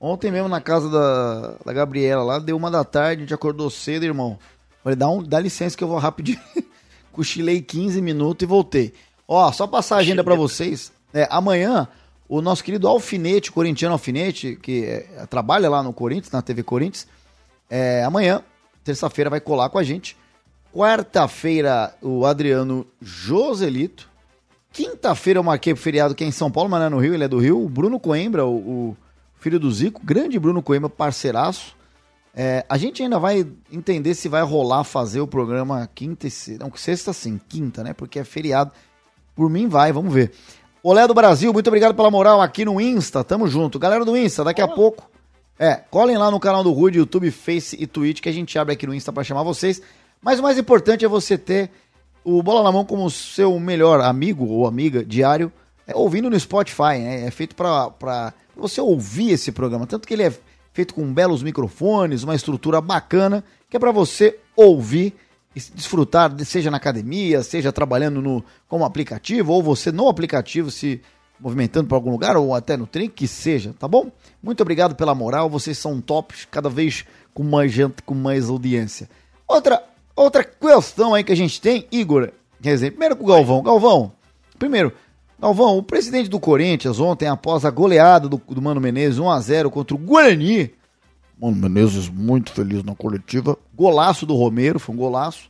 Ontem 0.00 0.30
mesmo 0.30 0.48
na 0.48 0.60
casa 0.60 0.88
da, 0.88 1.56
da 1.64 1.72
Gabriela 1.72 2.22
lá, 2.22 2.38
deu 2.38 2.56
uma 2.56 2.70
da 2.70 2.84
tarde, 2.84 3.22
a 3.22 3.24
gente 3.24 3.34
acordou 3.34 3.68
cedo, 3.68 4.04
irmão. 4.04 4.38
Falei, 4.84 4.94
dá, 4.94 5.08
um, 5.08 5.24
dá 5.24 5.40
licença 5.40 5.76
que 5.76 5.82
eu 5.82 5.88
vou 5.88 5.98
rapidinho. 5.98 6.40
Cochilei 7.10 7.60
15 7.60 8.00
minutos 8.00 8.44
e 8.44 8.46
voltei. 8.46 8.94
Ó, 9.26 9.50
só 9.50 9.66
passar 9.66 9.96
a 9.96 9.98
agenda 9.98 10.22
para 10.22 10.36
vocês. 10.36 10.92
É, 11.12 11.26
amanhã, 11.30 11.88
o 12.28 12.42
nosso 12.42 12.62
querido 12.62 12.86
Alfinete, 12.86 13.50
corintiano 13.50 13.94
Alfinete, 13.94 14.56
que 14.56 14.84
é, 14.84 15.26
trabalha 15.26 15.70
lá 15.70 15.82
no 15.82 15.92
Corinthians, 15.92 16.30
na 16.30 16.42
TV 16.42 16.62
Corinthians, 16.62 17.06
é, 17.70 18.04
amanhã, 18.04 18.42
terça-feira, 18.84 19.30
vai 19.30 19.40
colar 19.40 19.68
com 19.70 19.78
a 19.78 19.82
gente. 19.82 20.16
Quarta-feira, 20.72 21.94
o 22.02 22.26
Adriano 22.26 22.86
Joselito. 23.00 24.08
Quinta-feira 24.72 25.38
eu 25.38 25.44
marquei 25.44 25.74
pro 25.74 25.82
feriado 25.82 26.14
que 26.14 26.22
é 26.22 26.26
em 26.26 26.32
São 26.32 26.50
Paulo, 26.50 26.68
mas 26.68 26.80
não 26.80 26.86
é 26.86 26.90
no 26.90 26.98
Rio, 26.98 27.14
ele 27.14 27.24
é 27.24 27.28
do 27.28 27.38
Rio. 27.38 27.62
O 27.64 27.68
Bruno 27.68 27.98
Coimbra, 27.98 28.46
o, 28.46 28.90
o 28.90 28.96
filho 29.40 29.58
do 29.58 29.70
Zico, 29.72 30.00
grande 30.04 30.38
Bruno 30.38 30.62
Coimbra, 30.62 30.90
parceiraço. 30.90 31.76
É, 32.34 32.64
a 32.68 32.76
gente 32.76 33.02
ainda 33.02 33.18
vai 33.18 33.46
entender 33.72 34.14
se 34.14 34.28
vai 34.28 34.42
rolar 34.42 34.84
fazer 34.84 35.20
o 35.20 35.26
programa 35.26 35.88
quinta 35.94 36.26
e 36.26 36.30
sexta. 36.30 36.64
Não, 36.64 36.72
sexta 36.76 37.12
sim, 37.12 37.40
quinta, 37.48 37.82
né? 37.82 37.92
Porque 37.92 38.18
é 38.18 38.24
feriado. 38.24 38.70
Por 39.34 39.48
mim 39.50 39.66
vai, 39.68 39.92
vamos 39.92 40.12
ver. 40.12 40.32
Olé 40.80 41.08
do 41.08 41.14
Brasil, 41.14 41.52
muito 41.52 41.66
obrigado 41.66 41.92
pela 41.92 42.08
moral 42.08 42.40
aqui 42.40 42.64
no 42.64 42.80
Insta. 42.80 43.24
Tamo 43.24 43.48
junto. 43.48 43.80
Galera 43.80 44.04
do 44.04 44.16
Insta, 44.16 44.44
daqui 44.44 44.62
a 44.62 44.68
pouco. 44.68 45.10
É, 45.58 45.74
colhem 45.74 46.16
lá 46.16 46.30
no 46.30 46.38
canal 46.38 46.62
do 46.62 46.70
Rude, 46.70 46.98
YouTube, 46.98 47.32
Face 47.32 47.76
e 47.80 47.84
Twitch, 47.84 48.20
que 48.20 48.28
a 48.28 48.32
gente 48.32 48.56
abre 48.56 48.74
aqui 48.74 48.86
no 48.86 48.94
Insta 48.94 49.12
para 49.12 49.24
chamar 49.24 49.42
vocês. 49.42 49.82
Mas 50.22 50.38
o 50.38 50.42
mais 50.42 50.56
importante 50.56 51.04
é 51.04 51.08
você 51.08 51.36
ter 51.36 51.68
o 52.22 52.40
Bola 52.44 52.62
na 52.62 52.70
Mão 52.70 52.84
como 52.84 53.10
seu 53.10 53.58
melhor 53.58 54.00
amigo 54.00 54.46
ou 54.46 54.68
amiga 54.68 55.04
diário, 55.04 55.52
é, 55.84 55.96
ouvindo 55.96 56.30
no 56.30 56.38
Spotify. 56.38 56.98
Né? 57.00 57.26
É 57.26 57.30
feito 57.32 57.56
para 57.56 58.32
você 58.56 58.80
ouvir 58.80 59.32
esse 59.32 59.50
programa. 59.50 59.84
Tanto 59.84 60.06
que 60.06 60.14
ele 60.14 60.22
é 60.22 60.32
feito 60.72 60.94
com 60.94 61.12
belos 61.12 61.42
microfones, 61.42 62.22
uma 62.22 62.36
estrutura 62.36 62.80
bacana, 62.80 63.42
que 63.68 63.76
é 63.76 63.80
para 63.80 63.90
você 63.90 64.38
ouvir 64.54 65.16
desfrutar, 65.54 66.34
seja 66.44 66.70
na 66.70 66.76
academia, 66.76 67.42
seja 67.42 67.72
trabalhando 67.72 68.22
no 68.22 68.44
como 68.68 68.84
aplicativo, 68.84 69.52
ou 69.52 69.62
você 69.62 69.90
no 69.90 70.08
aplicativo 70.08 70.70
se 70.70 71.00
movimentando 71.40 71.88
para 71.88 71.96
algum 71.96 72.10
lugar, 72.10 72.36
ou 72.36 72.54
até 72.54 72.76
no 72.76 72.86
trem, 72.86 73.08
que 73.08 73.28
seja, 73.28 73.74
tá 73.78 73.86
bom? 73.86 74.10
Muito 74.42 74.60
obrigado 74.60 74.94
pela 74.94 75.14
moral, 75.14 75.48
vocês 75.48 75.78
são 75.78 76.00
tops, 76.00 76.46
cada 76.50 76.68
vez 76.68 77.04
com 77.32 77.42
mais 77.42 77.72
gente, 77.72 78.02
com 78.02 78.14
mais 78.14 78.48
audiência. 78.48 79.08
Outra 79.46 79.82
Outra 80.18 80.42
questão 80.42 81.14
aí 81.14 81.22
que 81.22 81.30
a 81.30 81.36
gente 81.36 81.60
tem, 81.60 81.86
Igor, 81.92 82.32
dizer, 82.58 82.90
primeiro 82.90 83.14
com 83.14 83.22
o 83.22 83.28
Galvão. 83.28 83.62
Galvão, 83.62 84.10
primeiro, 84.58 84.92
Galvão, 85.38 85.78
o 85.78 85.82
presidente 85.82 86.28
do 86.28 86.40
Corinthians 86.40 86.98
ontem, 86.98 87.28
após 87.28 87.64
a 87.64 87.70
goleada 87.70 88.28
do, 88.28 88.36
do 88.36 88.60
Mano 88.60 88.80
Menezes 88.80 89.20
1x0 89.20 89.70
contra 89.70 89.94
o 89.94 89.98
Guarani, 89.98 90.72
Mano 91.40 91.56
Menezes 91.56 92.08
muito 92.08 92.52
feliz 92.52 92.82
na 92.82 92.94
coletiva, 92.94 93.56
golaço 93.74 94.26
do 94.26 94.34
Romero, 94.34 94.80
foi 94.80 94.94
um 94.94 94.98
golaço, 94.98 95.48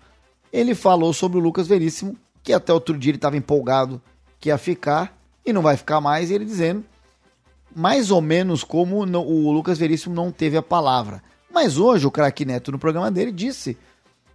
ele 0.53 0.75
falou 0.75 1.13
sobre 1.13 1.39
o 1.39 1.41
Lucas 1.41 1.67
Veríssimo, 1.67 2.17
que 2.43 2.53
até 2.53 2.73
outro 2.73 2.97
dia 2.97 3.11
ele 3.11 3.19
estava 3.19 3.37
empolgado 3.37 4.01
que 4.39 4.51
ia 4.51 4.59
ficar 4.59 5.17
e 5.45 5.53
não 5.53 5.63
vai 5.63 5.77
ficar 5.77 6.01
mais, 6.01 6.31
ele 6.31 6.45
dizendo 6.45 6.85
mais 7.75 8.11
ou 8.11 8.21
menos 8.21 8.65
como 8.65 8.99
o 8.99 9.53
Lucas 9.53 9.79
Veríssimo 9.79 10.15
não 10.15 10.33
teve 10.33 10.57
a 10.57 10.63
palavra. 10.63 11.23
Mas 11.53 11.79
hoje 11.79 12.07
o 12.07 12.11
craque 12.11 12.45
Neto 12.45 12.73
no 12.73 12.79
programa 12.79 13.11
dele 13.11 13.33
disse 13.33 13.77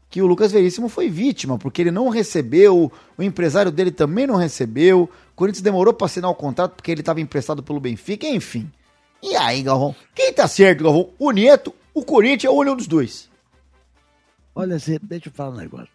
que 0.09 0.21
o 0.21 0.27
Lucas 0.27 0.51
Veríssimo 0.51 0.87
foi 0.87 1.09
vítima, 1.09 1.57
porque 1.57 1.81
ele 1.81 1.91
não 1.91 2.09
recebeu, 2.09 2.91
o 3.17 3.23
empresário 3.23 3.71
dele 3.71 3.91
também 3.91 4.27
não 4.27 4.35
recebeu, 4.35 5.03
o 5.03 5.35
Corinthians 5.35 5.63
demorou 5.63 5.93
para 5.93 6.05
assinar 6.05 6.29
o 6.29 6.35
contrato 6.35 6.75
porque 6.75 6.91
ele 6.91 7.01
estava 7.01 7.19
emprestado 7.19 7.63
pelo 7.63 7.79
Benfica, 7.79 8.27
enfim. 8.27 8.71
E 9.23 9.37
aí, 9.37 9.63
Galvão? 9.63 9.95
Quem 10.13 10.33
tá 10.33 10.49
certo, 10.49 10.83
Galvão? 10.83 11.09
O 11.17 11.31
Neto, 11.31 11.73
o 11.93 12.03
Corinthians 12.03 12.53
ou 12.53 12.61
nenhum 12.61 12.75
dos 12.75 12.87
dois? 12.87 13.31
Olha, 14.53 14.77
Zé, 14.77 14.99
deixa 15.01 15.29
eu 15.29 15.33
falar 15.33 15.51
um 15.51 15.57
negócio. 15.57 15.87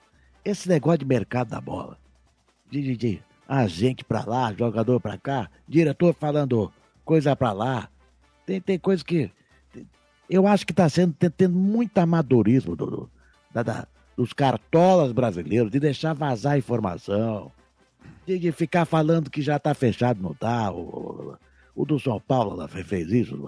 Esse 0.43 0.67
negócio 0.67 1.01
de 1.01 1.05
mercado 1.05 1.51
da 1.51 1.61
bola, 1.61 1.99
de, 2.71 2.97
de, 2.97 3.23
agente 3.47 4.03
pra 4.03 4.25
lá, 4.25 4.55
jogador 4.55 4.99
pra 4.99 5.19
cá, 5.19 5.51
diretor 5.69 6.15
falando 6.19 6.73
coisa 7.05 7.37
pra 7.37 7.53
lá, 7.53 7.91
tem, 8.47 8.63
tem 8.63 8.79
coisa 8.79 9.05
que. 9.05 9.31
Eu 10.29 10.47
acho 10.47 10.67
que 10.67 10.73
tá 10.73 10.89
sendo 10.89 11.15
tendo 11.15 11.55
muito 11.55 11.99
amadorismo 11.99 12.75
do, 12.75 12.87
do 12.87 13.11
da, 13.53 13.63
da, 13.63 13.89
dos 14.17 14.33
cartolas 14.33 15.13
brasileiros, 15.13 15.71
de 15.71 15.79
deixar 15.79 16.15
vazar 16.15 16.57
informação, 16.57 17.53
de, 18.27 18.39
de 18.39 18.53
ficar 18.53 18.87
falando 18.87 19.31
que 19.31 19.43
já 19.43 19.59
tá 19.59 19.75
fechado, 19.75 20.23
não 20.23 20.33
tá. 20.33 20.71
O, 20.71 20.81
o, 20.81 21.37
o 21.79 21.87
do 21.87 21.97
São 22.01 22.21
Paulo 22.21 22.57
lá 22.57 22.67
fez 22.67 23.13
isso, 23.13 23.41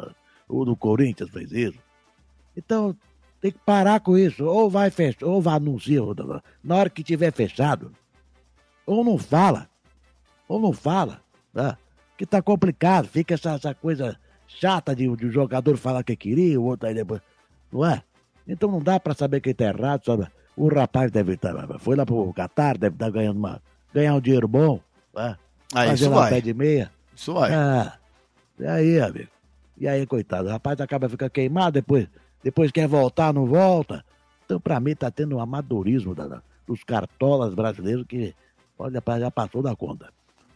o 0.49 0.65
do 0.65 0.77
Corinthians 0.77 1.31
fez 1.31 1.51
isso. 1.51 1.79
Então, 2.57 2.97
tem 3.41 3.51
que 3.51 3.59
parar 3.59 3.99
com 3.99 4.17
isso. 4.17 4.45
Ou 4.45 4.71
vai 4.71 4.89
fechar, 4.89 5.27
ou 5.27 5.43
vai 5.43 5.57
anunciar 5.57 6.05
na 6.63 6.77
hora 6.77 6.89
que 6.89 7.03
tiver 7.03 7.33
fechado. 7.33 7.91
Ou 8.87 9.03
não 9.03 9.19
fala. 9.19 9.69
Ou 10.47 10.61
não 10.61 10.73
fala. 10.73 11.21
Tá? 11.53 11.77
Que 12.17 12.25
tá 12.25 12.41
complicado. 12.41 13.09
Fica 13.09 13.35
essa, 13.35 13.55
essa 13.55 13.75
coisa 13.75 14.17
chata 14.47 14.95
de, 14.95 15.09
de 15.17 15.27
o 15.27 15.33
jogador 15.33 15.77
falar 15.77 16.05
que 16.05 16.15
queria, 16.15 16.61
o 16.61 16.65
outro 16.65 16.89
aí 16.89 16.95
depois. 16.95 17.21
Não 17.73 17.85
é? 17.85 18.01
Então 18.47 18.71
não 18.71 18.81
dá 18.81 19.01
para 19.01 19.15
saber 19.15 19.41
quem 19.41 19.55
tá 19.55 19.65
errado, 19.65 20.05
sabe? 20.05 20.29
O 20.57 20.69
rapaz 20.69 21.11
deve 21.11 21.35
estar. 21.35 21.53
Tá, 21.55 21.79
foi 21.81 21.97
lá 21.97 22.07
pro 22.07 22.33
Catar, 22.33 22.79
deve 22.79 22.95
estar 22.95 23.07
tá 23.07 23.11
ganhando 23.11 23.39
uma, 23.39 23.61
ganhar 23.93 24.15
um 24.15 24.21
dinheiro 24.21 24.47
bom. 24.47 24.81
Né? 25.15 25.37
Ah, 25.75 25.87
isso 25.89 26.11
vai. 26.11 26.31
pé 26.31 26.41
de 26.41 26.55
meia. 26.55 26.93
Isso 27.15 27.35
vai. 27.35 27.53
Ah, 27.53 28.00
e 28.61 28.67
aí, 28.67 29.01
amigo? 29.01 29.29
E 29.79 29.89
aí, 29.89 30.07
coitado, 30.07 30.49
o 30.49 30.53
rapaz 30.53 30.81
acaba 30.81 31.09
ficando 31.09 31.31
queimado 31.31 31.73
depois 31.73 32.07
depois 32.43 32.71
quer 32.71 32.89
voltar, 32.89 33.33
não 33.33 33.47
volta. 33.47 34.05
Então, 34.45 34.59
para 34.59 34.81
mim, 34.81 34.95
tá 34.95 35.11
tendo 35.11 35.37
um 35.37 35.41
amadorismo 35.41 36.15
da, 36.15 36.43
dos 36.67 36.83
cartolas 36.83 37.55
brasileiros 37.55 38.07
que, 38.07 38.35
olha, 38.79 39.03
já 39.19 39.31
passou 39.31 39.63
da 39.63 39.77
conta. 39.77 40.09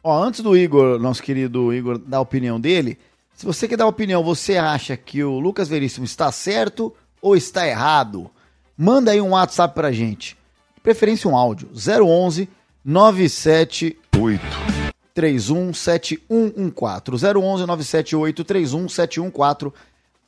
Ó, 0.02 0.22
antes 0.22 0.40
do 0.40 0.56
Igor, 0.56 0.98
nosso 0.98 1.22
querido 1.22 1.72
Igor, 1.72 1.98
dar 1.98 2.18
a 2.18 2.20
opinião 2.20 2.60
dele, 2.60 2.98
se 3.34 3.46
você 3.46 3.68
quer 3.68 3.76
dar 3.76 3.86
opinião, 3.86 4.22
você 4.22 4.56
acha 4.56 4.96
que 4.96 5.22
o 5.22 5.38
Lucas 5.38 5.68
Veríssimo 5.68 6.04
está 6.04 6.30
certo 6.30 6.94
ou 7.20 7.36
está 7.36 7.66
errado? 7.66 8.30
Manda 8.76 9.10
aí 9.10 9.20
um 9.20 9.30
WhatsApp 9.30 9.74
pra 9.74 9.92
gente. 9.92 10.36
De 10.74 10.80
preferência 10.80 11.28
um 11.28 11.36
áudio. 11.36 11.70
011 11.72 12.48
978 12.84 14.83
317114. 15.14 17.36
011 17.36 17.66
978 17.66 18.44
317114. 18.44 19.72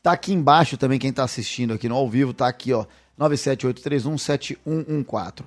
Tá 0.02 0.12
aqui 0.12 0.32
embaixo 0.32 0.76
também, 0.76 1.00
quem 1.00 1.12
tá 1.12 1.24
assistindo 1.24 1.74
aqui 1.74 1.88
no 1.88 1.96
ao 1.96 2.08
vivo, 2.08 2.32
tá 2.32 2.46
aqui, 2.46 2.72
ó, 2.72 2.86
978317114. 3.18 5.42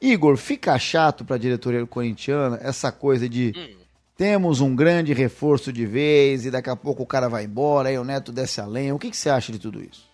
Igor, 0.00 0.36
fica 0.36 0.78
chato 0.78 1.24
pra 1.24 1.36
diretoria 1.36 1.84
corintiana 1.86 2.60
essa 2.62 2.92
coisa 2.92 3.28
de 3.28 3.52
hum. 3.56 3.74
temos 4.16 4.60
um 4.60 4.76
grande 4.76 5.12
reforço 5.12 5.72
de 5.72 5.84
vez 5.86 6.46
e 6.46 6.50
daqui 6.50 6.70
a 6.70 6.76
pouco 6.76 7.02
o 7.02 7.06
cara 7.06 7.28
vai 7.28 7.44
embora, 7.44 7.88
aí 7.88 7.98
o 7.98 8.04
Neto 8.04 8.30
desce 8.30 8.60
a 8.60 8.66
lenha. 8.66 8.94
O 8.94 8.98
que, 8.98 9.10
que 9.10 9.16
você 9.16 9.30
acha 9.30 9.50
de 9.50 9.58
tudo 9.58 9.82
isso? 9.82 10.13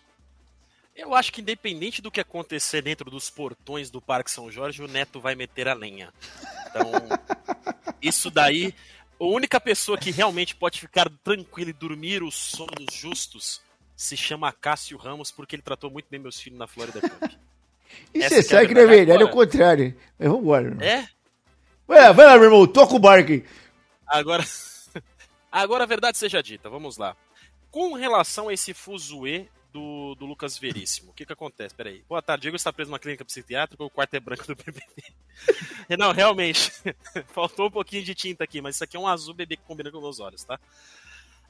Eu 1.00 1.14
acho 1.14 1.32
que 1.32 1.40
independente 1.40 2.02
do 2.02 2.10
que 2.10 2.20
acontecer 2.20 2.82
dentro 2.82 3.10
dos 3.10 3.30
portões 3.30 3.90
do 3.90 4.02
Parque 4.02 4.30
São 4.30 4.50
Jorge, 4.50 4.82
o 4.82 4.86
Neto 4.86 5.18
vai 5.18 5.34
meter 5.34 5.66
a 5.66 5.72
lenha. 5.72 6.12
Então, 6.68 6.92
isso 8.02 8.30
daí, 8.30 8.74
a 9.18 9.24
única 9.24 9.58
pessoa 9.58 9.96
que 9.96 10.10
realmente 10.10 10.54
pode 10.54 10.78
ficar 10.78 11.10
tranquila 11.24 11.70
e 11.70 11.72
dormir 11.72 12.22
os 12.22 12.34
sonhos 12.34 12.92
justos 12.92 13.62
se 13.96 14.14
chama 14.14 14.52
Cássio 14.52 14.98
Ramos 14.98 15.32
porque 15.32 15.56
ele 15.56 15.62
tratou 15.62 15.90
muito 15.90 16.06
bem 16.10 16.20
meus 16.20 16.38
filhos 16.38 16.58
na 16.58 16.66
Florida 16.66 17.00
Cup. 17.00 17.32
E 18.14 18.22
você 18.22 18.40
sabe 18.40 18.68
que 18.68 18.74
não 18.74 18.82
é 18.82 18.86
verdade, 18.86 19.20
é 19.20 19.26
o 19.26 19.30
contrário. 19.30 19.96
Mas 20.16 20.28
embora. 20.28 20.76
É? 20.80 21.08
Vai 21.88 21.98
lá, 21.98 22.12
vai 22.12 22.24
lá, 22.24 22.34
meu 22.34 22.44
irmão, 22.44 22.64
toca 22.64 22.94
o 22.94 23.00
barco 23.00 23.32
aí. 23.32 23.44
Agora, 24.06 24.44
agora 25.50 25.82
a 25.82 25.86
verdade 25.88 26.16
seja 26.16 26.40
dita, 26.40 26.70
vamos 26.70 26.96
lá. 26.96 27.16
Com 27.68 27.94
relação 27.94 28.48
a 28.48 28.54
esse 28.54 28.72
fuzuê 28.72 29.48
do, 29.72 30.14
do 30.16 30.26
Lucas 30.26 30.58
Veríssimo, 30.58 31.10
o 31.10 31.14
que 31.14 31.24
que 31.24 31.32
acontece? 31.32 31.74
Peraí. 31.74 32.02
Boa 32.08 32.22
tarde, 32.22 32.42
Diego 32.42 32.56
está 32.56 32.72
preso 32.72 32.90
numa 32.90 32.98
clínica 32.98 33.24
psiquiátrica, 33.24 33.82
o 33.82 33.90
quarto 33.90 34.14
é 34.14 34.20
branco 34.20 34.46
do 34.46 34.54
BBB. 34.54 34.82
não, 35.98 36.12
realmente, 36.12 36.72
faltou 37.32 37.66
um 37.66 37.70
pouquinho 37.70 38.04
de 38.04 38.14
tinta 38.14 38.44
aqui, 38.44 38.60
mas 38.60 38.74
isso 38.74 38.84
aqui 38.84 38.96
é 38.96 39.00
um 39.00 39.06
azul 39.08 39.34
bebê 39.34 39.56
que 39.56 39.62
combina 39.62 39.90
com 39.90 40.00
meus 40.00 40.20
olhos, 40.20 40.44
tá? 40.44 40.58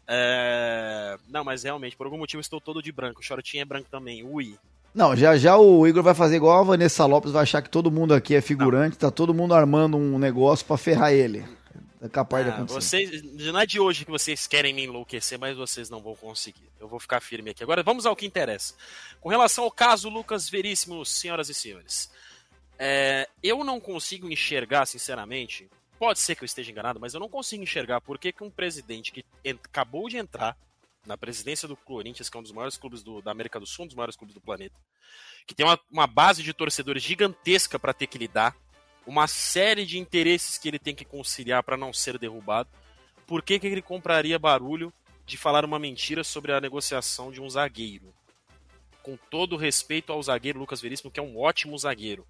É... 0.07 1.17
Não, 1.29 1.45
mas 1.45 1.63
realmente, 1.63 1.97
por 1.97 2.07
algum 2.07 2.19
motivo 2.19 2.41
estou 2.41 2.61
todo 2.61 2.83
de 2.83 2.91
branco. 2.91 3.21
O 3.21 3.23
shortinho 3.23 3.63
é 3.63 3.65
branco 3.65 3.89
também. 3.89 4.25
Ui. 4.25 4.59
Não, 4.93 5.15
já 5.15 5.37
já 5.39 5.57
o 5.57 5.87
Igor 5.87 6.03
vai 6.03 6.15
fazer 6.15 6.35
igual 6.35 6.59
a 6.59 6.65
Vanessa 6.65 7.07
Lopes, 7.07 7.31
vai 7.31 7.45
achar 7.45 7.63
que 7.63 7.71
todo 7.71 7.93
mundo 7.93 8.13
aqui 8.13 8.35
é 8.35 8.41
figurante, 8.41 8.95
não. 8.95 9.09
tá 9.09 9.11
todo 9.11 9.33
mundo 9.33 9.55
armando 9.55 9.97
um 9.97 10.19
negócio 10.19 10.67
para 10.67 10.77
ferrar 10.77 11.13
ele. 11.13 11.45
É 12.01 12.09
capaz 12.09 12.47
ah, 12.47 12.51
de 12.51 12.57
acontecer. 12.57 12.81
Vocês, 12.81 13.23
não 13.23 13.61
é 13.61 13.67
de 13.67 13.79
hoje 13.79 14.05
que 14.05 14.11
vocês 14.11 14.47
querem 14.47 14.73
me 14.73 14.85
enlouquecer, 14.85 15.39
mas 15.39 15.57
vocês 15.57 15.91
não 15.91 16.01
vão 16.01 16.15
conseguir. 16.15 16.71
Eu 16.79 16.89
vou 16.89 16.99
ficar 16.99 17.21
firme 17.21 17.51
aqui. 17.51 17.63
Agora 17.63 17.83
vamos 17.83 18.07
ao 18.07 18.17
que 18.17 18.27
interessa. 18.27 18.75
Com 19.21 19.29
relação 19.29 19.65
ao 19.65 19.71
caso 19.71 20.09
Lucas 20.09 20.49
Veríssimo, 20.49 21.05
senhoras 21.05 21.49
e 21.49 21.55
senhores. 21.55 22.11
É, 22.79 23.29
eu 23.43 23.63
não 23.63 23.79
consigo 23.79 24.31
enxergar, 24.31 24.87
sinceramente, 24.87 25.69
Pode 26.01 26.19
ser 26.19 26.35
que 26.35 26.43
eu 26.43 26.47
esteja 26.47 26.71
enganado, 26.71 26.99
mas 26.99 27.13
eu 27.13 27.21
não 27.21 27.29
consigo 27.29 27.63
enxergar 27.63 28.01
por 28.01 28.19
que, 28.19 28.35
um 28.41 28.49
presidente 28.49 29.13
que 29.13 29.23
acabou 29.69 30.09
de 30.09 30.17
entrar 30.17 30.57
na 31.05 31.15
presidência 31.15 31.69
do 31.69 31.77
Corinthians, 31.77 32.31
que 32.31 32.39
é 32.39 32.41
um 32.41 32.43
dos 32.43 32.53
maiores 32.53 32.79
clubes 32.79 33.03
do, 33.03 33.21
da 33.21 33.31
América 33.31 33.61
do 33.61 33.67
Sul, 33.67 33.85
um 33.85 33.87
dos 33.87 33.95
maiores 33.95 34.17
clubes 34.17 34.33
do 34.33 34.41
planeta, 34.41 34.75
que 35.47 35.55
tem 35.55 35.67
uma, 35.67 35.79
uma 35.91 36.07
base 36.07 36.43
de 36.43 36.55
torcedores 36.55 37.03
gigantesca 37.03 37.79
para 37.79 37.93
ter 37.93 38.07
que 38.07 38.17
lidar, 38.17 38.57
uma 39.11 39.27
série 39.27 39.85
de 39.85 39.99
interesses 39.99 40.57
que 40.57 40.69
ele 40.69 40.79
tem 40.79 40.95
que 40.95 41.05
conciliar 41.05 41.65
para 41.65 41.77
não 41.77 41.93
ser 41.93 42.17
derrubado, 42.17 42.69
por 43.27 43.43
que, 43.43 43.59
que 43.59 43.67
ele 43.67 43.83
compraria 43.83 44.39
barulho 44.39 44.93
de 45.27 45.37
falar 45.37 45.65
uma 45.65 45.81
mentira 45.81 46.23
sobre 46.23 46.53
a 46.53 46.61
negociação 46.61 47.33
de 47.33 47.41
um 47.43 47.51
zagueiro? 47.51 48.15
Com 49.03 49.17
todo 49.29 49.57
respeito 49.57 50.13
ao 50.13 50.23
zagueiro 50.23 50.61
Lucas 50.61 50.81
Veríssimo, 50.81 51.11
que 51.11 51.19
é 51.19 51.23
um 51.23 51.37
ótimo 51.37 51.77
zagueiro. 51.77 52.25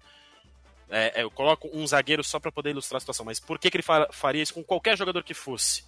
É, 0.89 1.19
é, 1.19 1.23
eu 1.23 1.29
coloco 1.29 1.69
um 1.71 1.85
zagueiro 1.85 2.23
só 2.23 2.39
para 2.39 2.51
poder 2.51 2.71
ilustrar 2.71 2.97
a 2.97 2.99
situação, 2.99 3.25
mas 3.25 3.39
por 3.39 3.59
que, 3.59 3.69
que 3.69 3.77
ele 3.77 3.85
faria 4.11 4.41
isso 4.41 4.53
com 4.53 4.63
qualquer 4.63 4.97
jogador 4.97 5.23
que 5.23 5.35
fosse? 5.35 5.85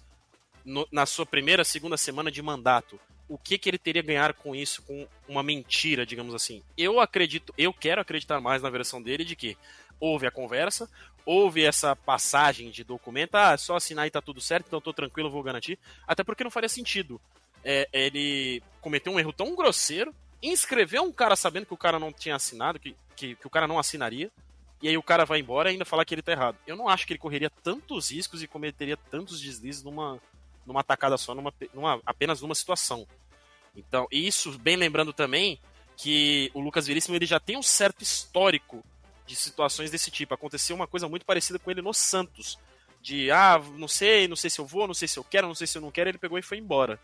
No, 0.64 0.86
na 0.92 1.04
sua 1.06 1.26
primeira, 1.26 1.64
segunda 1.64 1.96
semana 1.96 2.30
de 2.30 2.40
mandato, 2.40 3.00
o 3.28 3.36
que, 3.36 3.58
que 3.58 3.68
ele 3.68 3.78
teria 3.78 4.00
a 4.00 4.04
ganhar 4.04 4.32
com 4.34 4.54
isso, 4.54 4.82
com 4.82 5.08
uma 5.26 5.42
mentira, 5.42 6.06
digamos 6.06 6.34
assim? 6.34 6.62
Eu 6.76 7.00
acredito, 7.00 7.52
eu 7.58 7.72
quero 7.72 8.00
acreditar 8.00 8.40
mais 8.40 8.62
na 8.62 8.70
versão 8.70 9.02
dele 9.02 9.24
de 9.24 9.34
que 9.34 9.56
houve 10.04 10.26
a 10.26 10.30
conversa, 10.30 10.88
houve 11.24 11.64
essa 11.64 11.96
passagem 11.96 12.70
de 12.70 12.84
documento, 12.84 13.36
ah, 13.36 13.56
só 13.56 13.76
assinar 13.76 14.06
e 14.06 14.10
tá 14.10 14.20
tudo 14.20 14.40
certo, 14.40 14.66
então 14.66 14.80
tô 14.80 14.92
tranquilo, 14.92 15.30
vou 15.30 15.42
garantir. 15.42 15.78
Até 16.06 16.22
porque 16.22 16.44
não 16.44 16.50
faria 16.50 16.68
sentido. 16.68 17.18
É, 17.64 17.88
ele 17.90 18.62
cometeu 18.82 19.12
um 19.12 19.18
erro 19.18 19.32
tão 19.32 19.56
grosseiro, 19.56 20.14
inscreveu 20.42 21.02
um 21.02 21.12
cara 21.12 21.34
sabendo 21.34 21.64
que 21.64 21.72
o 21.72 21.78
cara 21.78 21.98
não 21.98 22.12
tinha 22.12 22.36
assinado, 22.36 22.78
que, 22.78 22.94
que, 23.16 23.34
que 23.34 23.46
o 23.46 23.50
cara 23.50 23.66
não 23.66 23.78
assinaria 23.78 24.30
e 24.82 24.88
aí 24.88 24.98
o 24.98 25.02
cara 25.02 25.24
vai 25.24 25.40
embora 25.40 25.70
e 25.70 25.72
ainda 25.72 25.86
falar 25.86 26.04
que 26.04 26.14
ele 26.14 26.20
tá 26.20 26.32
errado. 26.32 26.58
Eu 26.66 26.76
não 26.76 26.86
acho 26.86 27.06
que 27.06 27.14
ele 27.14 27.18
correria 27.18 27.48
tantos 27.48 28.10
riscos 28.10 28.42
e 28.42 28.46
cometeria 28.46 28.98
tantos 29.10 29.40
deslizes 29.40 29.82
numa, 29.82 30.20
numa 30.66 30.84
tacada 30.84 31.16
só, 31.16 31.34
numa, 31.34 31.54
numa, 31.72 32.02
apenas 32.04 32.42
numa 32.42 32.54
situação. 32.54 33.06
Então, 33.74 34.06
isso 34.12 34.58
bem 34.58 34.76
lembrando 34.76 35.14
também 35.14 35.58
que 35.96 36.50
o 36.52 36.60
Lucas 36.60 36.86
Veríssimo 36.86 37.16
ele 37.16 37.24
já 37.24 37.40
tem 37.40 37.56
um 37.56 37.62
certo 37.62 38.02
histórico 38.02 38.84
de 39.26 39.36
situações 39.36 39.90
desse 39.90 40.10
tipo. 40.10 40.34
Aconteceu 40.34 40.76
uma 40.76 40.86
coisa 40.86 41.08
muito 41.08 41.26
parecida 41.26 41.58
com 41.58 41.70
ele 41.70 41.82
no 41.82 41.92
Santos. 41.92 42.58
De, 43.00 43.30
ah, 43.30 43.58
não 43.76 43.88
sei, 43.88 44.26
não 44.26 44.36
sei 44.36 44.48
se 44.48 44.58
eu 44.58 44.66
vou, 44.66 44.86
não 44.86 44.94
sei 44.94 45.06
se 45.06 45.18
eu 45.18 45.24
quero, 45.24 45.46
não 45.46 45.54
sei 45.54 45.66
se 45.66 45.76
eu 45.76 45.82
não 45.82 45.90
quero, 45.90 46.08
ele 46.08 46.18
pegou 46.18 46.38
e 46.38 46.42
foi 46.42 46.58
embora. 46.58 46.98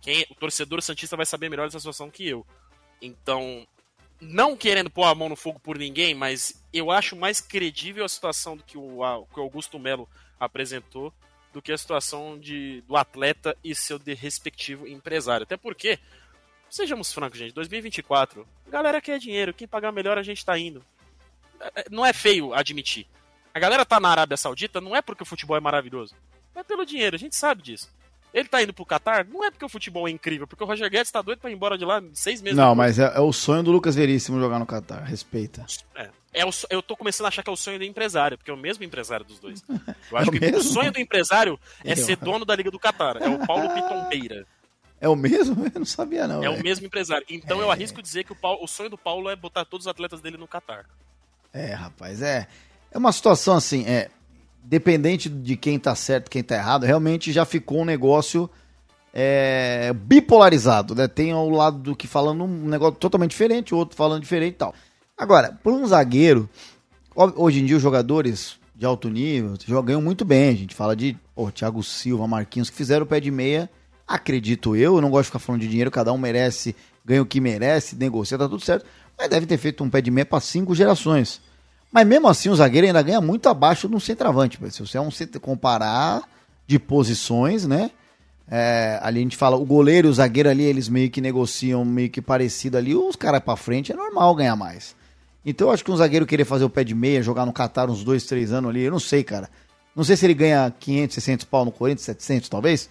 Quem, 0.00 0.26
o 0.30 0.34
torcedor 0.34 0.82
Santista 0.82 1.16
vai 1.16 1.26
saber 1.26 1.48
melhor 1.48 1.66
dessa 1.66 1.78
situação 1.78 2.10
que 2.10 2.28
eu. 2.28 2.46
Então, 3.00 3.66
não 4.20 4.56
querendo 4.56 4.88
pôr 4.88 5.04
a 5.04 5.14
mão 5.14 5.28
no 5.28 5.36
fogo 5.36 5.58
por 5.58 5.76
ninguém, 5.76 6.14
mas 6.14 6.64
eu 6.72 6.90
acho 6.90 7.16
mais 7.16 7.40
credível 7.40 8.04
a 8.04 8.08
situação 8.08 8.56
do 8.56 8.62
que 8.62 8.78
o, 8.78 9.02
a, 9.02 9.24
que 9.26 9.38
o 9.38 9.42
Augusto 9.42 9.78
Melo 9.78 10.08
apresentou 10.38 11.12
do 11.52 11.60
que 11.60 11.72
a 11.72 11.78
situação 11.78 12.38
de, 12.38 12.80
do 12.82 12.96
atleta 12.96 13.56
e 13.62 13.74
seu 13.74 13.98
respectivo 13.98 14.86
empresário. 14.86 15.44
Até 15.44 15.56
porque, 15.56 15.98
sejamos 16.70 17.12
francos, 17.12 17.38
gente, 17.38 17.52
2024, 17.52 18.46
galera 18.68 19.00
quer 19.00 19.18
dinheiro, 19.18 19.52
quem 19.52 19.68
pagar 19.68 19.92
melhor 19.92 20.16
a 20.16 20.22
gente 20.22 20.44
tá 20.44 20.58
indo. 20.58 20.84
É, 21.60 21.80
é, 21.80 21.84
não 21.90 22.04
é 22.04 22.12
feio 22.12 22.52
admitir. 22.54 23.06
A 23.54 23.58
galera 23.58 23.84
tá 23.84 24.00
na 24.00 24.08
Arábia 24.08 24.36
Saudita 24.36 24.80
não 24.80 24.96
é 24.96 25.02
porque 25.02 25.22
o 25.22 25.26
futebol 25.26 25.56
é 25.56 25.60
maravilhoso, 25.60 26.14
é 26.54 26.62
pelo 26.62 26.84
dinheiro, 26.86 27.16
a 27.16 27.18
gente 27.18 27.36
sabe 27.36 27.62
disso. 27.62 27.88
Ele 28.32 28.48
tá 28.48 28.62
indo 28.62 28.72
pro 28.72 28.86
Qatar, 28.86 29.26
não 29.28 29.44
é 29.44 29.50
porque 29.50 29.64
o 29.64 29.68
futebol 29.68 30.08
é 30.08 30.10
incrível, 30.10 30.46
porque 30.46 30.64
o 30.64 30.66
Roger 30.66 30.88
Guedes 30.90 31.10
tá 31.12 31.20
doido 31.20 31.38
pra 31.40 31.50
ir 31.50 31.52
embora 31.54 31.76
de 31.76 31.84
lá 31.84 32.02
seis 32.14 32.40
meses 32.40 32.56
Não, 32.56 32.70
depois. 32.74 32.96
mas 32.96 32.98
é, 32.98 33.14
é 33.14 33.20
o 33.20 33.30
sonho 33.30 33.62
do 33.62 33.70
Lucas 33.70 33.94
Veríssimo 33.94 34.40
jogar 34.40 34.58
no 34.58 34.64
Qatar. 34.66 35.04
Respeita. 35.04 35.66
É, 35.94 36.08
é 36.32 36.46
o 36.46 36.50
eu 36.70 36.82
tô 36.82 36.96
começando 36.96 37.26
a 37.26 37.28
achar 37.28 37.42
que 37.42 37.50
é 37.50 37.52
o 37.52 37.56
sonho 37.56 37.78
do 37.78 37.84
empresário, 37.84 38.38
porque 38.38 38.50
é 38.50 38.54
o 38.54 38.56
mesmo 38.56 38.82
empresário 38.84 39.22
dos 39.26 39.38
dois. 39.38 39.62
Eu 40.10 40.16
É 40.16 40.20
acho 40.22 40.30
o 40.30 40.32
que 40.32 40.46
o 40.56 40.62
sonho 40.62 40.90
do 40.90 40.98
empresário 40.98 41.60
é 41.84 41.92
Eu- 41.92 41.96
ser 41.98 42.16
dono 42.16 42.46
da 42.46 42.56
Liga 42.56 42.70
do 42.70 42.78
Qatar. 42.80 43.18
É 43.18 43.28
o 43.28 43.46
Paulo 43.46 43.68
Pitombeira. 43.68 44.46
É 44.98 45.08
o 45.10 45.14
mesmo? 45.14 45.66
Eu 45.68 45.80
não 45.80 45.84
sabia, 45.84 46.26
não. 46.26 46.42
É 46.42 46.48
o 46.48 46.52
velho. 46.52 46.64
mesmo 46.64 46.86
empresário. 46.86 47.26
Então 47.28 47.60
eu 47.60 47.70
arrisco 47.70 48.00
dizer 48.00 48.24
que 48.24 48.32
o, 48.32 48.36
Paulo- 48.36 48.64
o 48.64 48.66
sonho 48.66 48.88
do 48.88 48.96
Paulo 48.96 49.28
é 49.28 49.36
botar 49.36 49.66
todos 49.66 49.84
os 49.86 49.90
atletas 49.90 50.22
dele 50.22 50.38
no 50.38 50.48
Qatar. 50.48 50.86
É, 51.52 51.72
rapaz, 51.74 52.22
é. 52.22 52.46
É 52.90 52.98
uma 52.98 53.12
situação 53.12 53.54
assim, 53.54 53.84
é. 53.86 54.08
Dependente 54.64 55.28
de 55.28 55.56
quem 55.56 55.76
tá 55.78 55.94
certo 55.94 56.30
quem 56.30 56.42
tá 56.42 56.54
errado, 56.54 56.84
realmente 56.84 57.32
já 57.32 57.44
ficou 57.44 57.80
um 57.80 57.84
negócio 57.84 58.48
é, 59.12 59.92
bipolarizado, 59.92 60.94
né? 60.94 61.08
Tem 61.08 61.32
ao 61.32 61.48
lado 61.50 61.78
do 61.78 61.96
que 61.96 62.06
falando 62.06 62.44
um 62.44 62.68
negócio 62.68 62.94
totalmente 62.94 63.30
diferente, 63.32 63.74
o 63.74 63.76
outro 63.78 63.96
falando 63.96 64.22
diferente 64.22 64.54
e 64.54 64.58
tal. 64.58 64.74
Agora, 65.18 65.58
para 65.62 65.72
um 65.72 65.84
zagueiro, 65.86 66.48
ho- 67.14 67.32
hoje 67.36 67.60
em 67.60 67.66
dia 67.66 67.76
os 67.76 67.82
jogadores 67.82 68.56
de 68.74 68.86
alto 68.86 69.08
nível 69.08 69.54
já 69.66 69.80
ganham 69.82 70.00
muito 70.00 70.24
bem. 70.24 70.50
A 70.50 70.54
gente 70.54 70.74
fala 70.74 70.94
de 70.96 71.16
pô, 71.34 71.50
Thiago 71.50 71.82
Silva, 71.82 72.26
Marquinhos, 72.28 72.70
que 72.70 72.76
fizeram 72.76 73.02
o 73.04 73.08
pé 73.08 73.18
de 73.20 73.30
meia, 73.30 73.68
acredito 74.06 74.76
eu. 74.76 74.94
Eu 74.96 75.00
não 75.02 75.10
gosto 75.10 75.24
de 75.24 75.26
ficar 75.28 75.38
falando 75.40 75.60
de 75.60 75.68
dinheiro, 75.68 75.90
cada 75.90 76.12
um 76.12 76.18
merece, 76.18 76.74
ganha 77.04 77.20
o 77.20 77.26
que 77.26 77.40
merece, 77.40 77.96
negocia, 77.96 78.38
tá 78.38 78.48
tudo 78.48 78.64
certo. 78.64 78.86
Mas 79.18 79.28
deve 79.28 79.46
ter 79.46 79.58
feito 79.58 79.82
um 79.84 79.90
pé 79.90 80.00
de 80.00 80.10
meia 80.10 80.26
para 80.26 80.40
cinco 80.40 80.74
gerações. 80.74 81.40
Mas 81.92 82.06
mesmo 82.06 82.26
assim, 82.28 82.48
o 82.48 82.56
zagueiro 82.56 82.86
ainda 82.86 83.02
ganha 83.02 83.20
muito 83.20 83.48
abaixo 83.48 83.88
de 83.88 83.94
um 83.94 84.00
centroavante. 84.00 84.58
Se 84.70 84.80
você 84.80 84.96
é 84.96 85.00
um 85.00 85.10
comparar 85.40 86.22
de 86.66 86.78
posições, 86.78 87.66
né? 87.66 87.90
É, 88.50 88.98
ali 89.02 89.20
a 89.20 89.22
gente 89.22 89.36
fala, 89.36 89.56
o 89.56 89.64
goleiro 89.64 90.08
e 90.08 90.10
o 90.10 90.14
zagueiro 90.14 90.48
ali, 90.48 90.62
eles 90.62 90.88
meio 90.88 91.10
que 91.10 91.20
negociam 91.20 91.84
meio 91.84 92.10
que 92.10 92.20
parecido 92.20 92.76
ali. 92.76 92.94
Os 92.94 93.16
caras 93.16 93.40
pra 93.40 93.56
frente 93.56 93.92
é 93.92 93.94
normal 93.94 94.34
ganhar 94.34 94.56
mais. 94.56 94.96
Então 95.44 95.68
eu 95.68 95.72
acho 95.72 95.84
que 95.84 95.90
um 95.90 95.96
zagueiro 95.96 96.26
querer 96.26 96.44
fazer 96.44 96.64
o 96.64 96.70
pé 96.70 96.84
de 96.84 96.94
meia, 96.94 97.22
jogar 97.22 97.44
no 97.44 97.52
Qatar 97.52 97.90
uns 97.90 98.04
dois, 98.04 98.24
três 98.24 98.52
anos 98.52 98.70
ali, 98.70 98.82
eu 98.82 98.92
não 98.92 99.00
sei, 99.00 99.22
cara. 99.22 99.50
Não 99.94 100.04
sei 100.04 100.16
se 100.16 100.24
ele 100.24 100.34
ganha 100.34 100.72
500, 100.80 101.14
600 101.14 101.44
pau 101.44 101.64
no 101.64 101.72
Corinthians, 101.72 102.06
700 102.06 102.48
talvez. 102.48 102.88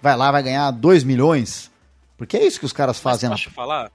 Vai 0.00 0.16
lá, 0.16 0.30
vai 0.30 0.42
ganhar 0.42 0.70
2 0.70 1.04
milhões. 1.04 1.70
Porque 2.18 2.36
é 2.36 2.46
isso 2.46 2.58
que 2.58 2.66
os 2.66 2.72
caras 2.72 2.98
fazem 2.98 3.30
Mas 3.30 3.40
lá. 3.40 3.44
posso 3.44 3.50
te 3.50 3.54
falar? 3.54 3.90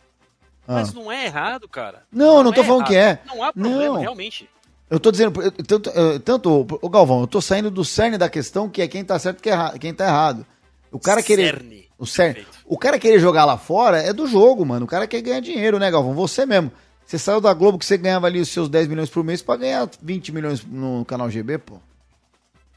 Ah. 0.67 0.73
Mas 0.75 0.93
não 0.93 1.11
é 1.11 1.25
errado, 1.25 1.67
cara. 1.69 2.03
Não, 2.11 2.37
eu 2.37 2.43
não 2.43 2.51
tô 2.51 2.63
falando 2.63 2.81
errado. 2.81 2.89
que 2.89 2.95
é. 2.97 3.19
Não 3.25 3.43
há 3.43 3.53
problema, 3.53 3.93
Não. 3.95 4.01
realmente. 4.01 4.49
Eu 4.89 4.99
tô 4.99 5.11
dizendo, 5.11 5.41
eu- 5.41 5.51
tanto, 5.51 5.89
eu- 5.89 6.19
tanto 6.19 6.67
o 6.81 6.89
Galvão, 6.89 7.21
eu 7.21 7.27
tô 7.27 7.41
saindo 7.41 7.69
do 7.71 7.83
cerne 7.85 8.17
da 8.17 8.29
questão 8.29 8.69
que 8.69 8.81
é 8.81 8.87
quem 8.87 9.03
tá 9.03 9.17
certo 9.19 9.39
e 9.39 9.41
quem, 9.43 9.51
erra- 9.51 9.77
quem 9.79 9.93
tá 9.93 10.05
errado. 10.05 10.45
O 10.91 10.99
cara 10.99 11.21
querer. 11.23 11.55
Cerne. 11.55 11.87
O, 11.99 12.05
cerne, 12.05 12.35
Perfeito. 12.35 12.59
o 12.65 12.77
cara 12.77 12.99
querer 12.99 13.19
jogar 13.19 13.43
lá 13.43 13.57
fora 13.57 13.97
é 14.01 14.13
do 14.13 14.27
jogo, 14.27 14.65
mano. 14.65 14.85
O 14.85 14.87
cara 14.87 15.07
quer 15.07 15.21
ganhar 15.21 15.39
dinheiro, 15.39 15.79
né, 15.79 15.89
Galvão? 15.89 16.13
Você 16.13 16.45
mesmo. 16.45 16.71
Você 17.05 17.17
saiu 17.17 17.39
da 17.41 17.53
Globo 17.53 17.77
que 17.79 17.85
você 17.85 17.97
ganhava 17.97 18.27
ali 18.27 18.39
os 18.39 18.49
seus 18.49 18.67
10 18.69 18.87
milhões 18.87 19.09
por 19.09 19.23
mês 19.23 19.41
pra 19.41 19.55
ganhar 19.55 19.89
20 20.01 20.31
milhões 20.31 20.63
no 20.65 21.03
canal 21.05 21.29
GB, 21.29 21.57
pô. 21.57 21.79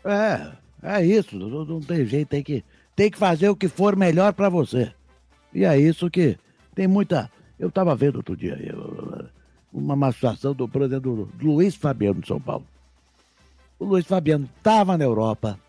É, 0.05 0.51
é 0.83 1.05
isso. 1.05 1.37
Não, 1.37 1.65
não 1.65 1.81
tem 1.81 2.05
jeito, 2.07 2.29
tem 2.29 2.43
que, 2.43 2.65
tem 2.97 3.11
que 3.11 3.19
fazer 3.19 3.49
o 3.49 3.57
que 3.57 3.69
for 3.69 3.95
melhor 3.97 4.33
pra 4.33 4.49
você. 4.49 4.93
E 5.55 5.65
é 5.65 5.77
isso 5.79 6.09
que 6.11 6.39
tem 6.75 6.87
muita. 6.87 7.31
Eu 7.61 7.71
tava 7.71 7.95
vendo 7.95 8.17
outro 8.17 8.37
dia 8.37 8.59
eu- 8.61 9.27
uma, 9.73 9.95
situação 10.13 10.53
do, 10.53 10.67
por 10.67 10.83
exemplo, 10.83 11.29
do 11.35 11.47
Luiz 11.47 11.77
Fabiano 11.77 12.21
de 12.21 12.27
São 12.27 12.41
Paulo. 12.41 12.67
O 13.79 13.85
Luiz 13.85 14.05
Fabiano 14.07 14.49
estava 14.59 14.99
na 14.99 15.05
Europa 15.05 15.61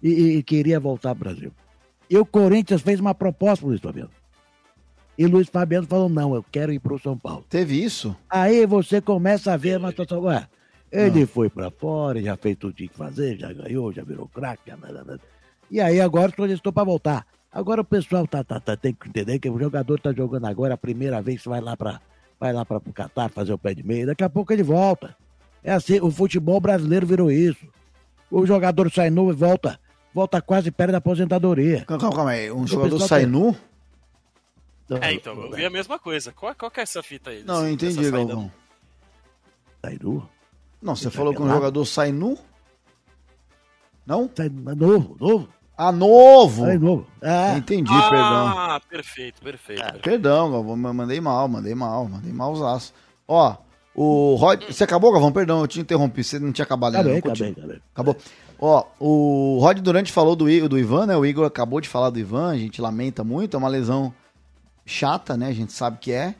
e, 0.00 0.08
e- 0.10 0.36
e 0.36 0.42
queria 0.44 0.78
voltar 0.78 1.08
ao 1.08 1.14
Brasil. 1.16 1.50
E 2.08 2.16
o 2.16 2.24
Corinthians 2.26 2.82
fez 2.82 3.00
uma 3.00 3.14
proposta 3.14 3.62
pro 3.62 3.68
Luiz 3.70 3.80
Fabiano. 3.80 4.10
E 5.18 5.26
Luiz 5.26 5.48
Fabiano 5.48 5.86
falou: 5.86 6.08
não, 6.08 6.34
eu 6.34 6.44
quero 6.52 6.72
ir 6.72 6.78
pro 6.78 6.98
São 6.98 7.16
Paulo. 7.18 7.44
Teve 7.48 7.82
isso? 7.82 8.14
Aí 8.30 8.64
você 8.66 9.00
começa 9.00 9.52
a 9.52 9.56
ver 9.56 9.78
uma 9.78 9.90
situação. 9.90 10.20
Ué, 10.22 10.46
ele 10.90 11.26
foi 11.26 11.48
pra 11.50 11.70
fora, 11.70 12.22
já 12.22 12.36
fez 12.36 12.56
tudo 12.56 12.72
que 12.72 12.78
tinha 12.78 12.88
que 12.90 12.96
fazer, 12.96 13.38
já 13.38 13.52
ganhou, 13.52 13.92
já 13.92 14.02
virou 14.04 14.28
craque. 14.28 14.70
já- 14.70 15.18
E 15.70 15.80
aí 15.80 16.00
agora 16.00 16.32
estou 16.52 16.72
pra 16.72 16.84
voltar. 16.84 17.26
Agora 17.52 17.82
o 17.82 17.84
pessoal 17.84 18.26
tá, 18.26 18.42
tá, 18.42 18.58
tá- 18.58 18.76
tem 18.76 18.94
que 18.94 19.08
entender 19.08 19.38
que 19.38 19.48
o 19.50 19.58
jogador 19.58 20.00
tá 20.00 20.12
jogando 20.12 20.46
agora 20.46 20.74
a 20.74 20.78
primeira 20.78 21.20
vez 21.20 21.42
que 21.42 21.48
vai 21.48 21.60
lá 21.60 21.76
para 21.76 22.00
vai 22.40 22.52
lá 22.52 22.64
para 22.64 22.78
o 22.78 22.92
Catar 22.92 23.28
fazer 23.30 23.52
o 23.52 23.58
pé 23.58 23.72
de 23.74 23.82
meia. 23.84 24.06
Daqui 24.06 24.24
a 24.24 24.28
pouco 24.30 24.52
ele 24.52 24.62
volta. 24.64 25.14
É 25.62 25.72
assim, 25.72 26.00
o 26.00 26.10
futebol 26.10 26.60
brasileiro 26.60 27.06
virou 27.06 27.30
isso. 27.30 27.64
O 28.30 28.44
jogador 28.46 28.90
sai 28.90 29.10
novo 29.10 29.30
e 29.30 29.34
volta, 29.34 29.78
volta 30.12 30.40
quase 30.42 30.70
perto 30.72 30.90
da 30.92 30.98
aposentadoria. 30.98 31.84
Calma, 31.84 32.10
calma, 32.10 32.30
aí. 32.30 32.50
Um 32.50 32.66
jogador 32.66 32.90
pessoal 32.96 33.08
sai 33.08 33.20
tem- 33.22 33.30
nu? 33.30 33.54
É, 35.00 35.12
então, 35.14 35.40
eu 35.40 35.50
vi 35.52 35.64
a 35.64 35.70
mesma 35.70 35.98
coisa. 35.98 36.32
Qual, 36.32 36.54
qual 36.54 36.70
que 36.70 36.80
é 36.80 36.82
essa 36.82 37.02
fita 37.02 37.30
aí? 37.30 37.44
Não, 37.44 37.64
eu 37.66 37.72
entendi? 37.72 38.10
Galvão. 38.10 38.50
Sai 39.80 39.98
nu? 40.02 40.28
Não, 40.82 40.96
você 40.96 41.04
tá 41.04 41.10
falou 41.12 41.32
que 41.34 41.40
um 41.40 41.48
jogador 41.48 41.84
sai 41.84 42.10
nu? 42.12 42.36
Não? 44.04 44.28
Sai 44.34 44.48
novo, 44.48 45.16
novo. 45.20 45.48
Ah, 45.76 45.90
novo! 45.90 46.64
Sai 46.66 46.78
novo. 46.78 47.06
É. 47.20 47.56
Entendi, 47.56 47.90
perdão. 47.90 48.48
Ah, 48.48 48.80
perfeito, 48.88 49.40
perfeito. 49.42 49.80
perfeito. 49.82 50.02
Perdão, 50.02 50.50
Galvão, 50.52 50.76
ma- 50.76 50.92
mandei 50.92 51.20
mal, 51.20 51.48
mandei 51.48 51.74
mal, 51.74 52.08
mandei 52.08 52.32
mal 52.32 52.52
os 52.52 52.62
aços. 52.62 52.92
Ó, 53.26 53.56
o 53.94 54.34
Rod. 54.36 54.62
Você 54.70 54.84
acabou, 54.84 55.10
Galvão? 55.12 55.32
Perdão, 55.32 55.60
eu 55.60 55.66
te 55.66 55.80
interrompi, 55.80 56.22
você 56.22 56.38
não 56.38 56.52
tinha 56.52 56.64
acabado 56.64 56.96
ainda. 56.96 57.16
Acabei, 57.16 57.22
não, 57.24 57.32
acabei, 57.32 57.50
acabei. 57.52 57.80
Acabou. 57.94 58.16
Ó, 58.60 58.84
o 59.00 59.58
Rod 59.60 59.78
Durante 59.80 60.12
falou 60.12 60.36
do, 60.36 60.48
I- 60.48 60.68
do 60.68 60.78
Ivan, 60.78 61.06
né? 61.06 61.16
O 61.16 61.24
Igor 61.26 61.46
acabou 61.46 61.80
de 61.80 61.88
falar 61.88 62.10
do 62.10 62.18
Ivan, 62.18 62.50
a 62.50 62.56
gente 62.58 62.80
lamenta 62.80 63.24
muito, 63.24 63.56
é 63.56 63.58
uma 63.58 63.68
lesão 63.68 64.12
chata, 64.86 65.36
né? 65.36 65.48
A 65.48 65.52
gente 65.52 65.72
sabe 65.72 65.98
que 65.98 66.12
é. 66.12 66.34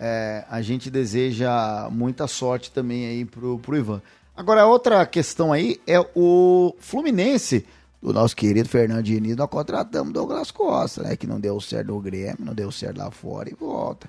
É, 0.00 0.44
a 0.48 0.62
gente 0.62 0.90
deseja 0.90 1.88
muita 1.90 2.28
sorte 2.28 2.70
também 2.70 3.04
aí 3.06 3.24
pro, 3.24 3.58
pro 3.58 3.76
Ivan. 3.76 4.00
Agora, 4.36 4.62
a 4.62 4.66
outra 4.66 5.04
questão 5.04 5.52
aí 5.52 5.80
é 5.86 5.98
o 6.14 6.72
Fluminense, 6.78 7.66
do 8.00 8.12
nosso 8.12 8.36
querido 8.36 8.68
Fernando 8.68 9.02
Diniz, 9.02 9.36
nós 9.36 9.48
contratamos 9.50 10.12
Douglas 10.12 10.50
Costa, 10.50 11.02
né? 11.02 11.16
Que 11.16 11.26
não 11.26 11.40
deu 11.40 11.60
certo 11.60 11.88
no 11.88 12.00
Grêmio, 12.00 12.36
não 12.40 12.54
deu 12.54 12.70
certo 12.70 12.98
lá 12.98 13.10
fora 13.10 13.50
e 13.50 13.54
volta. 13.54 14.08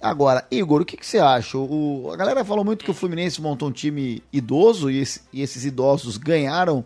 Agora, 0.00 0.46
Igor, 0.50 0.82
o 0.82 0.84
que, 0.84 0.96
que 0.96 1.06
você 1.06 1.18
acha? 1.18 1.56
O, 1.58 2.10
a 2.12 2.16
galera 2.16 2.44
falou 2.44 2.64
muito 2.64 2.84
que 2.84 2.90
o 2.90 2.94
Fluminense 2.94 3.40
montou 3.40 3.68
um 3.68 3.72
time 3.72 4.22
idoso 4.32 4.90
e, 4.90 4.98
esse- 5.00 5.22
e 5.32 5.40
esses 5.42 5.64
idosos 5.64 6.16
ganharam 6.18 6.84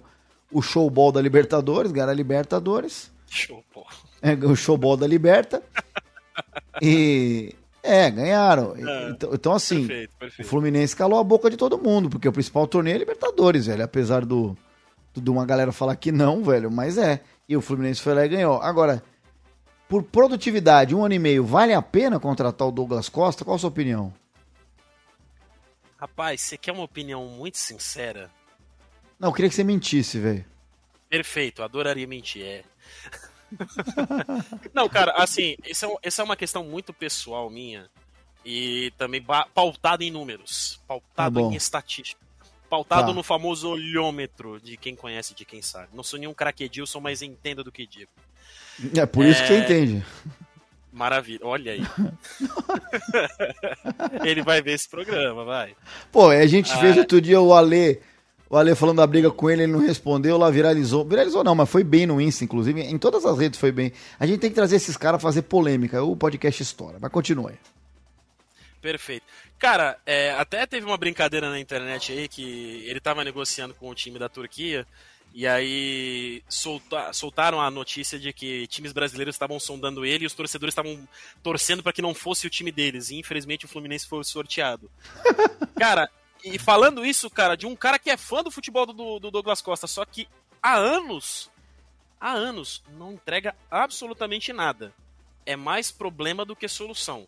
o 0.53 0.62
showball 0.62 1.11
da 1.12 1.20
Libertadores, 1.20 1.90
ganharam 1.92 2.12
a 2.12 2.16
Libertadores, 2.16 3.11
Show, 3.29 3.62
pô. 3.72 3.85
é, 4.22 4.33
o 4.35 4.55
showball 4.57 4.96
da 4.96 5.07
Liberta. 5.07 5.62
e. 6.81 7.55
É, 7.83 8.11
ganharam. 8.11 8.74
É, 8.76 9.11
então, 9.11 9.31
então, 9.33 9.53
assim, 9.55 9.87
Perfeito, 9.87 10.11
o 10.14 10.18
perfeito. 10.18 10.48
Fluminense 10.48 10.94
calou 10.94 11.18
a 11.18 11.24
boca 11.24 11.48
de 11.48 11.57
todo 11.57 11.79
mundo, 11.79 12.11
porque 12.11 12.29
o 12.29 12.33
principal 12.33 12.66
torneio 12.66 12.94
é 12.96 12.98
Libertadores, 12.98 13.66
velho. 13.66 13.83
Apesar 13.83 14.24
do- 14.26 14.57
de 15.14 15.31
uma 15.31 15.44
galera 15.46 15.73
falar 15.73 15.96
que 15.96 16.12
não, 16.12 16.42
velho, 16.42 16.70
mas 16.70 16.99
é. 16.99 17.23
E 17.49 17.57
o 17.57 17.61
Fluminense 17.61 18.01
foi 18.01 18.14
lá 18.14 18.25
e 18.25 18.29
ganhou. 18.29 18.61
Agora, 18.62 19.03
por 19.88 20.03
produtividade, 20.05 20.94
um 20.94 21.05
ano 21.05 21.14
e 21.14 21.18
meio, 21.18 21.44
vale 21.44 21.75
a 21.75 21.83
pena 21.83 22.20
contratar 22.20 22.68
o 22.68 22.73
Douglas 22.73 23.09
Costa? 23.09 23.44
Qual 23.44 23.57
a 23.57 23.59
sua 23.59 23.70
opinião? 23.70 24.12
Rapaz, 25.96 26.40
você 26.40 26.57
quer 26.57 26.73
uma 26.73 26.85
opinião 26.85 27.27
muito 27.27 27.59
sincera? 27.59 28.31
Não, 29.18 29.29
eu 29.29 29.33
queria 29.35 29.49
que 29.51 29.55
você 29.55 29.64
mentisse, 29.64 30.18
velho. 30.18 30.44
Perfeito, 31.09 31.62
adoraria 31.62 32.07
mentir, 32.07 32.42
é. 32.44 32.64
Não, 34.73 34.88
cara, 34.88 35.12
assim, 35.16 35.57
essa 35.64 35.87
é, 35.87 35.96
essa 36.05 36.23
é 36.23 36.25
uma 36.25 36.37
questão 36.37 36.62
muito 36.64 36.92
pessoal 36.92 37.51
minha 37.51 37.90
e 38.44 38.92
também 38.96 39.23
pautada 39.53 40.05
em 40.05 40.11
números, 40.11 40.81
Tá 41.14 41.29
bom. 41.29 41.53
em 41.53 41.57
estatística, 41.57 42.20
pautado 42.70 43.09
Tá. 43.09 43.12
no 43.12 43.22
famoso 43.22 43.68
olhômetro 43.68 44.61
de 44.61 44.76
quem 44.76 44.94
conhece 44.94 45.35
de 45.35 45.44
quem 45.44 45.61
sabe. 45.61 45.88
Não 45.92 46.02
sou 46.04 46.18
nenhum 46.18 46.33
craque 46.33 46.64
Edilson, 46.64 47.00
mas 47.00 47.20
entendo 47.20 47.64
do 47.64 47.72
que 47.72 47.87
digo. 47.87 48.11
É 48.96 49.04
por 49.04 49.26
isso 49.26 49.42
que 49.42 49.48
você 49.48 49.54
É. 49.54 49.59
entende. 49.59 50.04
Maravilha, 50.92 51.40
olha 51.44 51.72
aí. 51.72 51.83
Ele 54.24 54.42
vai 54.42 54.62
ver 54.62 54.72
esse 54.72 54.88
programa, 54.88 55.44
vai. 55.44 55.74
Pô, 56.11 56.28
a 56.30 56.46
gente 56.46 56.72
Ah. 56.72 56.78
fez 56.78 56.96
outro 56.96 57.20
dia 57.20 57.40
o 57.40 57.52
Ale, 57.54 58.00
o 58.48 58.56
Ale 58.56 58.74
falando 58.74 58.98
da 58.98 59.06
briga 59.06 59.30
com 59.30 59.50
ele, 59.50 59.64
ele 59.64 59.72
não 59.72 59.80
respondeu, 59.80 60.37
lá 60.37 60.50
viralizou. 60.50 61.04
Viralizou 61.04 61.44
não, 61.44 61.54
mas 61.54 61.68
foi 61.68 61.85
bem 61.85 62.06
no 62.06 62.20
Insta, 62.20 62.44
inclusive. 62.44 62.80
Em 62.80 62.98
todas 62.98 63.24
as 63.24 63.38
redes 63.38 63.59
foi 63.59 63.72
bem. 63.72 63.92
A 64.18 64.26
gente 64.26 64.40
tem 64.40 64.50
que 64.50 64.56
trazer 64.56 64.76
esses 64.76 64.96
caras 64.96 65.22
fazer 65.22 65.42
polêmica. 65.42 66.02
O 66.02 66.16
podcast 66.16 66.62
história. 66.62 66.98
Mas 67.00 67.11
continua 67.12 67.50
aí. 67.50 67.56
Perfeito. 68.81 69.25
Cara, 69.59 69.99
é, 70.07 70.33
até 70.33 70.66
teve 70.66 70.87
uma 70.87 70.97
brincadeira 70.97 71.51
na 71.51 71.61
internet 71.61 72.12
aí 72.12 72.29
que 72.29 72.83
ele 72.87 73.01
tava 73.01 73.23
negociando 73.23 73.75
com 73.75 73.88
o 73.90 73.95
time 73.95 74.19
da 74.19 74.29
Turquia 74.29 74.87
e 75.35 75.47
aí 75.47 76.43
solta- 76.49 77.12
soltaram 77.12 77.61
a 77.61 77.71
notícia 77.71 78.19
de 78.19 78.33
que 78.33 78.66
times 78.66 78.93
brasileiros 78.93 79.35
estavam 79.35 79.61
sondando 79.61 80.05
ele 80.05 80.25
e 80.25 80.27
os 80.27 80.35
torcedores 80.35 80.73
estavam 80.73 81.07
torcendo 81.43 81.83
para 81.83 81.93
que 81.93 82.03
não 82.03 82.14
fosse 82.14 82.47
o 82.47 82.51
time 82.51 82.73
deles. 82.73 83.11
E 83.11 83.16
infelizmente 83.16 83.66
o 83.66 83.69
Fluminense 83.69 84.09
foi 84.09 84.25
sorteado. 84.25 84.90
cara, 85.79 86.11
e 86.43 86.59
falando 86.59 87.05
isso, 87.05 87.29
cara, 87.29 87.55
de 87.55 87.66
um 87.66 87.77
cara 87.77 87.99
que 87.99 88.11
é 88.11 88.16
fã 88.16 88.43
do 88.43 88.51
futebol 88.51 88.87
do, 88.87 89.19
do 89.19 89.31
Douglas 89.31 89.61
Costa, 89.61 89.87
só 89.87 90.05
que 90.07 90.27
há 90.62 90.75
anos 90.75 91.51
há 92.21 92.33
anos 92.33 92.83
não 92.99 93.12
entrega 93.12 93.55
absolutamente 93.71 94.53
nada. 94.53 94.93
É 95.47 95.57
mais 95.57 95.90
problema 95.90 96.45
do 96.45 96.55
que 96.55 96.69
solução. 96.69 97.27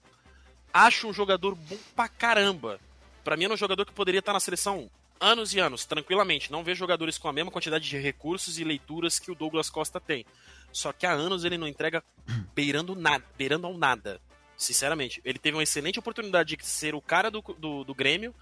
Acho 0.72 1.08
um 1.08 1.12
jogador 1.12 1.54
bom 1.54 1.78
pra 1.94 2.08
caramba. 2.08 2.80
Pra 3.22 3.36
mim 3.36 3.44
é 3.44 3.52
um 3.52 3.56
jogador 3.56 3.84
que 3.84 3.92
poderia 3.92 4.20
estar 4.20 4.32
na 4.32 4.40
seleção 4.40 4.90
anos 5.20 5.54
e 5.54 5.60
anos, 5.60 5.84
tranquilamente. 5.84 6.50
Não 6.50 6.64
vejo 6.64 6.80
jogadores 6.80 7.16
com 7.16 7.28
a 7.28 7.32
mesma 7.32 7.50
quantidade 7.50 7.88
de 7.88 7.96
recursos 7.98 8.58
e 8.58 8.64
leituras 8.64 9.18
que 9.18 9.30
o 9.30 9.34
Douglas 9.34 9.70
Costa 9.70 10.00
tem. 10.00 10.26
Só 10.72 10.92
que 10.92 11.06
há 11.06 11.12
anos 11.12 11.44
ele 11.44 11.56
não 11.56 11.68
entrega 11.68 12.02
beirando 12.54 12.96
nada, 12.96 13.24
beirando 13.38 13.66
ao 13.66 13.78
nada. 13.78 14.20
Sinceramente, 14.56 15.20
ele 15.24 15.38
teve 15.38 15.56
uma 15.56 15.62
excelente 15.62 15.98
oportunidade 15.98 16.56
de 16.56 16.66
ser 16.66 16.94
o 16.94 17.00
cara 17.00 17.30
do, 17.30 17.42
do, 17.58 17.84
do 17.84 17.94
Grêmio. 17.94 18.34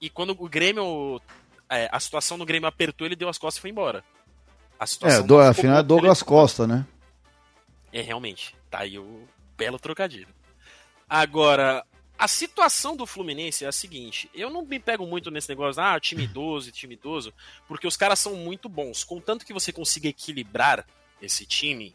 E 0.00 0.10
quando 0.10 0.30
o 0.30 0.48
Grêmio. 0.48 1.20
É, 1.68 1.88
a 1.90 1.98
situação 1.98 2.36
no 2.36 2.46
Grêmio 2.46 2.68
apertou, 2.68 3.06
ele 3.06 3.16
deu 3.16 3.28
as 3.28 3.38
costas 3.38 3.58
e 3.58 3.60
foi 3.60 3.70
embora. 3.70 4.04
A 4.78 4.86
situação 4.86 5.20
é, 5.20 5.26
do, 5.26 5.38
afinal 5.38 5.78
é 5.78 5.82
Douglas. 5.82 6.22
Costa, 6.22 6.66
né? 6.66 6.86
É, 7.92 8.00
realmente. 8.02 8.54
Tá 8.70 8.80
aí 8.80 8.98
o 8.98 9.26
belo 9.56 9.78
trocadilho. 9.78 10.28
Agora, 11.08 11.84
a 12.18 12.26
situação 12.26 12.96
do 12.96 13.06
Fluminense 13.06 13.64
é 13.64 13.68
a 13.68 13.72
seguinte: 13.72 14.30
eu 14.34 14.50
não 14.50 14.64
me 14.64 14.78
pego 14.78 15.06
muito 15.06 15.30
nesse 15.30 15.48
negócio, 15.48 15.82
ah, 15.82 15.98
time 16.00 16.24
idoso 16.24 16.72
time 16.72 16.94
idoso, 16.94 17.32
porque 17.68 17.86
os 17.86 17.96
caras 17.96 18.18
são 18.18 18.34
muito 18.34 18.68
bons. 18.68 19.04
Contanto 19.04 19.44
que 19.44 19.52
você 19.52 19.72
consiga 19.72 20.08
equilibrar 20.08 20.86
esse 21.20 21.44
time, 21.46 21.94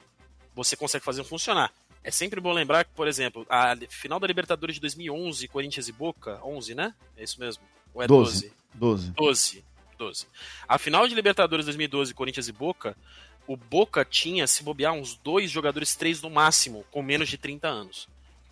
você 0.56 0.76
consegue 0.76 1.04
fazer 1.04 1.24
funcionar. 1.24 1.72
É 2.04 2.10
sempre 2.10 2.42
bom 2.42 2.52
lembrar 2.52 2.84
que, 2.84 2.92
por 2.96 3.08
exemplo, 3.08 3.46
a 3.48 3.76
final 3.90 4.20
da 4.20 4.26
Libertadores 4.26 4.76
de 4.76 4.82
2011, 4.82 5.48
Corinthians 5.48 5.88
e 5.88 5.92
Boca, 5.92 6.40
11, 6.44 6.74
né? 6.74 6.96
É 7.16 7.24
isso 7.24 7.40
mesmo? 7.40 7.64
Ou 7.94 8.02
é 8.02 8.08
12? 8.08 8.52
12. 8.74 9.12
12. 9.12 9.64
12. 10.00 10.28
A 10.68 10.80
final 10.80 11.08
de 11.08 11.14
Libertadores 11.14 11.66
2012, 11.66 12.16
Corinthians 12.16 12.48
e 12.48 12.52
Boca, 12.52 12.98
o 13.46 13.56
Boca 13.56 14.04
tinha, 14.04 14.48
se 14.48 14.64
bobear, 14.64 14.94
uns 14.94 15.16
dois 15.16 15.52
jogadores, 15.52 15.96
três 15.96 16.20
no 16.24 16.30
máximo, 16.30 16.84
com 16.90 17.04
menos 17.04 17.30
de 17.30 17.38
30 17.38 17.68
anos 17.68 18.08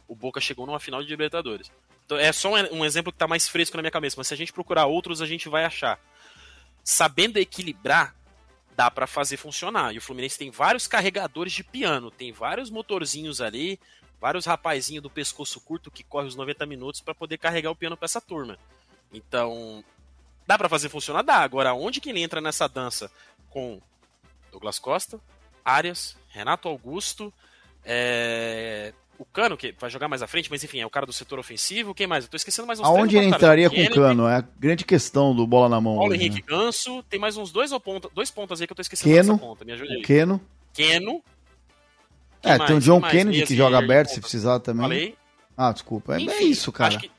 o 0.09 0.15
Boca 0.15 0.41
chegou 0.41 0.65
numa 0.65 0.79
final 0.79 1.01
de 1.01 1.07
Libertadores. 1.07 1.71
Então, 2.03 2.17
é 2.17 2.33
só 2.33 2.51
um, 2.51 2.79
um 2.79 2.85
exemplo 2.85 3.11
que 3.11 3.15
está 3.15 3.27
mais 3.27 3.47
fresco 3.47 3.77
na 3.77 3.83
minha 3.83 3.91
cabeça, 3.91 4.15
mas 4.17 4.27
se 4.27 4.33
a 4.33 4.37
gente 4.37 4.51
procurar 4.51 4.87
outros, 4.87 5.21
a 5.21 5.27
gente 5.27 5.47
vai 5.47 5.63
achar. 5.63 5.99
Sabendo 6.83 7.37
equilibrar, 7.37 8.15
dá 8.75 8.89
para 8.89 9.05
fazer 9.05 9.37
funcionar. 9.37 9.93
E 9.93 9.99
o 9.99 10.01
Fluminense 10.01 10.37
tem 10.37 10.49
vários 10.49 10.87
carregadores 10.87 11.53
de 11.53 11.63
piano, 11.63 12.09
tem 12.09 12.31
vários 12.31 12.71
motorzinhos 12.71 13.39
ali, 13.39 13.79
vários 14.19 14.47
rapazinhos 14.47 15.03
do 15.03 15.09
pescoço 15.09 15.61
curto 15.61 15.91
que 15.91 16.03
corre 16.03 16.27
os 16.27 16.35
90 16.35 16.65
minutos 16.65 16.99
para 16.99 17.13
poder 17.13 17.37
carregar 17.37 17.69
o 17.69 17.75
piano 17.75 17.95
para 17.95 18.05
essa 18.05 18.19
turma. 18.19 18.57
Então, 19.13 19.83
dá 20.47 20.57
para 20.57 20.67
fazer 20.67 20.89
funcionar? 20.89 21.21
Dá. 21.21 21.37
Agora, 21.37 21.75
onde 21.75 22.01
que 22.01 22.09
ele 22.09 22.23
entra 22.23 22.41
nessa 22.41 22.67
dança 22.67 23.11
com 23.51 23.79
Douglas 24.51 24.79
Costa, 24.79 25.21
Arias, 25.63 26.17
Renato 26.29 26.67
Augusto, 26.67 27.31
é 27.85 28.91
o 29.19 29.25
Cano, 29.25 29.57
que 29.57 29.75
vai 29.77 29.89
jogar 29.89 30.07
mais 30.07 30.23
à 30.23 30.27
frente, 30.27 30.49
mas 30.49 30.63
enfim, 30.63 30.79
é 30.79 30.85
o 30.85 30.89
cara 30.89 31.05
do 31.05 31.11
setor 31.11 31.37
ofensivo. 31.39 31.93
Quem 31.93 32.07
mais? 32.07 32.23
Eu 32.23 32.31
tô 32.31 32.37
esquecendo 32.37 32.65
mais 32.65 32.79
uns 32.79 32.85
Aonde 32.85 33.17
ele 33.17 33.27
entraria 33.27 33.69
com 33.69 33.75
o 33.75 33.89
Cano? 33.91 34.27
É 34.27 34.37
a 34.37 34.41
grande 34.57 34.85
questão 34.85 35.35
do 35.35 35.45
bola 35.45 35.67
na 35.67 35.81
mão. 35.81 35.97
Paulo 35.97 36.13
hoje, 36.13 36.23
Henrique 36.23 36.41
né? 36.49 36.57
Ganso. 36.57 37.03
Tem 37.03 37.19
mais 37.19 37.35
uns 37.35 37.51
dois, 37.51 37.69
ponta, 37.79 38.09
dois 38.15 38.31
pontas 38.31 38.61
aí 38.61 38.65
que 38.65 38.71
eu 38.71 38.75
tô 38.75 38.81
esquecendo 38.81 39.13
Keno, 39.13 39.37
ponta. 39.37 39.65
Me 39.65 39.73
ajude 39.73 39.93
aí. 39.93 40.01
Keno. 40.01 40.39
Keno. 40.73 41.21
Quem 42.41 42.51
é, 42.53 42.57
mais? 42.57 42.67
tem 42.69 42.77
o 42.77 42.79
John 42.79 43.01
Kennedy 43.01 43.45
que 43.45 43.55
joga 43.57 43.77
aberto 43.77 44.09
se 44.09 44.21
precisar 44.21 44.61
também. 44.61 44.83
Falei. 44.83 45.15
Ah, 45.57 45.73
desculpa. 45.73 46.15
É, 46.15 46.21
enfim, 46.21 46.31
é 46.31 46.43
isso, 46.43 46.71
cara. 46.71 46.97
Que... 46.97 47.11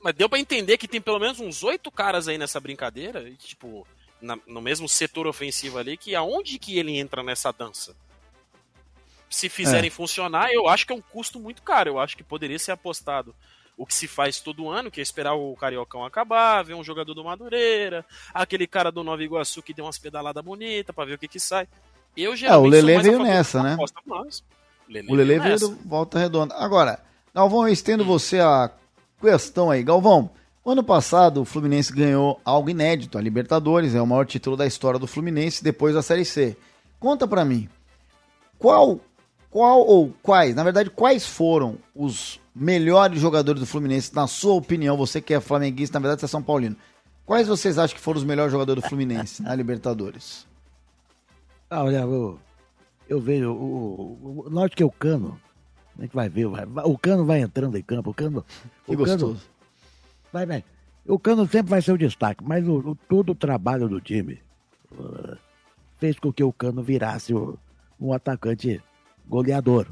Mas 0.00 0.14
deu 0.14 0.28
para 0.28 0.38
entender 0.38 0.78
que 0.78 0.86
tem 0.86 1.00
pelo 1.00 1.18
menos 1.18 1.40
uns 1.40 1.64
oito 1.64 1.90
caras 1.90 2.28
aí 2.28 2.38
nessa 2.38 2.60
brincadeira, 2.60 3.28
e, 3.28 3.34
tipo, 3.34 3.84
na, 4.20 4.38
no 4.46 4.62
mesmo 4.62 4.88
setor 4.88 5.26
ofensivo 5.26 5.78
ali, 5.78 5.96
que 5.96 6.14
aonde 6.14 6.60
que 6.60 6.78
ele 6.78 6.96
entra 6.96 7.20
nessa 7.24 7.50
dança? 7.52 7.96
Se 9.32 9.48
fizerem 9.48 9.88
é. 9.88 9.90
funcionar, 9.90 10.52
eu 10.52 10.68
acho 10.68 10.86
que 10.86 10.92
é 10.92 10.96
um 10.96 11.00
custo 11.00 11.40
muito 11.40 11.62
caro. 11.62 11.90
Eu 11.90 11.98
acho 11.98 12.16
que 12.16 12.22
poderia 12.22 12.58
ser 12.58 12.72
apostado 12.72 13.34
o 13.76 13.86
que 13.86 13.94
se 13.94 14.06
faz 14.06 14.38
todo 14.40 14.68
ano, 14.68 14.90
que 14.90 15.00
é 15.00 15.02
esperar 15.02 15.34
o 15.34 15.56
Cariocão 15.56 16.04
acabar, 16.04 16.62
ver 16.62 16.74
um 16.74 16.84
jogador 16.84 17.14
do 17.14 17.24
Madureira, 17.24 18.04
aquele 18.34 18.66
cara 18.66 18.92
do 18.92 19.02
Nova 19.02 19.24
Iguaçu 19.24 19.62
que 19.62 19.72
deu 19.72 19.86
umas 19.86 19.98
pedaladas 19.98 20.44
bonitas 20.44 20.94
para 20.94 21.06
ver 21.06 21.14
o 21.14 21.18
que 21.18 21.26
que 21.26 21.40
sai. 21.40 21.66
Eu 22.14 22.34
é, 22.34 22.56
o 22.56 22.66
Lele 22.66 22.98
veio 22.98 23.22
nessa, 23.22 23.62
né? 23.62 23.76
o 25.08 25.14
Lele 25.14 25.38
veio 25.38 25.58
do 25.58 25.76
Volta 25.76 26.18
Redonda. 26.18 26.54
Agora, 26.56 27.02
Galvão, 27.34 27.66
eu 27.66 27.72
estendo 27.72 28.04
hum. 28.04 28.06
você 28.06 28.38
a 28.38 28.70
questão 29.18 29.70
aí. 29.70 29.82
Galvão, 29.82 30.30
ano 30.64 30.84
passado 30.84 31.40
o 31.40 31.44
Fluminense 31.46 31.90
ganhou 31.90 32.38
algo 32.44 32.68
inédito, 32.68 33.16
a 33.16 33.20
Libertadores, 33.22 33.94
é 33.94 34.02
o 34.02 34.06
maior 34.06 34.26
título 34.26 34.58
da 34.58 34.66
história 34.66 35.00
do 35.00 35.06
Fluminense 35.06 35.64
depois 35.64 35.94
da 35.94 36.02
Série 36.02 36.26
C. 36.26 36.54
Conta 37.00 37.26
para 37.26 37.46
mim, 37.46 37.66
qual 38.58 39.00
qual 39.52 39.86
ou 39.86 40.10
quais, 40.22 40.54
na 40.54 40.64
verdade, 40.64 40.88
quais 40.88 41.26
foram 41.26 41.76
os 41.94 42.40
melhores 42.54 43.20
jogadores 43.20 43.60
do 43.60 43.66
Fluminense, 43.66 44.14
na 44.14 44.26
sua 44.26 44.54
opinião, 44.54 44.96
você 44.96 45.20
que 45.20 45.34
é 45.34 45.40
flamenguista, 45.40 45.98
na 45.98 46.02
verdade 46.02 46.20
você 46.20 46.24
é 46.24 46.28
São 46.28 46.42
Paulino. 46.42 46.74
Quais 47.26 47.46
vocês 47.46 47.78
acham 47.78 47.94
que 47.94 48.02
foram 48.02 48.18
os 48.18 48.24
melhores 48.24 48.50
jogadores 48.50 48.82
do 48.82 48.88
Fluminense 48.88 49.42
na 49.42 49.54
Libertadores? 49.54 50.48
Ah, 51.68 51.84
olha, 51.84 51.98
eu, 51.98 52.40
eu 53.06 53.20
vejo, 53.20 53.52
o, 53.52 54.44
o, 54.46 54.48
lógico 54.48 54.76
que 54.76 54.82
é 54.82 54.86
o 54.86 54.90
Cano, 54.90 55.38
a 55.98 56.02
gente 56.02 56.14
vai 56.14 56.30
ver, 56.30 56.46
vai, 56.46 56.64
o 56.84 56.96
Cano 56.96 57.26
vai 57.26 57.40
entrando 57.40 57.76
em 57.76 57.82
campo, 57.82 58.10
o 58.10 58.14
Cano... 58.14 58.44
Que 58.86 58.94
o 58.94 58.96
gostoso. 58.96 59.34
Cano, 59.34 59.40
vai, 60.32 60.46
vai. 60.46 60.64
O 61.06 61.18
Cano 61.18 61.46
sempre 61.46 61.68
vai 61.68 61.82
ser 61.82 61.92
o 61.92 61.98
destaque, 61.98 62.42
mas 62.42 62.66
o, 62.66 62.78
o 62.78 62.94
todo 62.94 63.32
o 63.32 63.34
trabalho 63.34 63.86
do 63.86 64.00
time 64.00 64.40
uh, 64.92 65.36
fez 65.98 66.18
com 66.18 66.32
que 66.32 66.42
o 66.42 66.52
Cano 66.54 66.82
virasse 66.82 67.34
o, 67.34 67.58
um 68.00 68.14
atacante 68.14 68.82
goleador. 69.32 69.86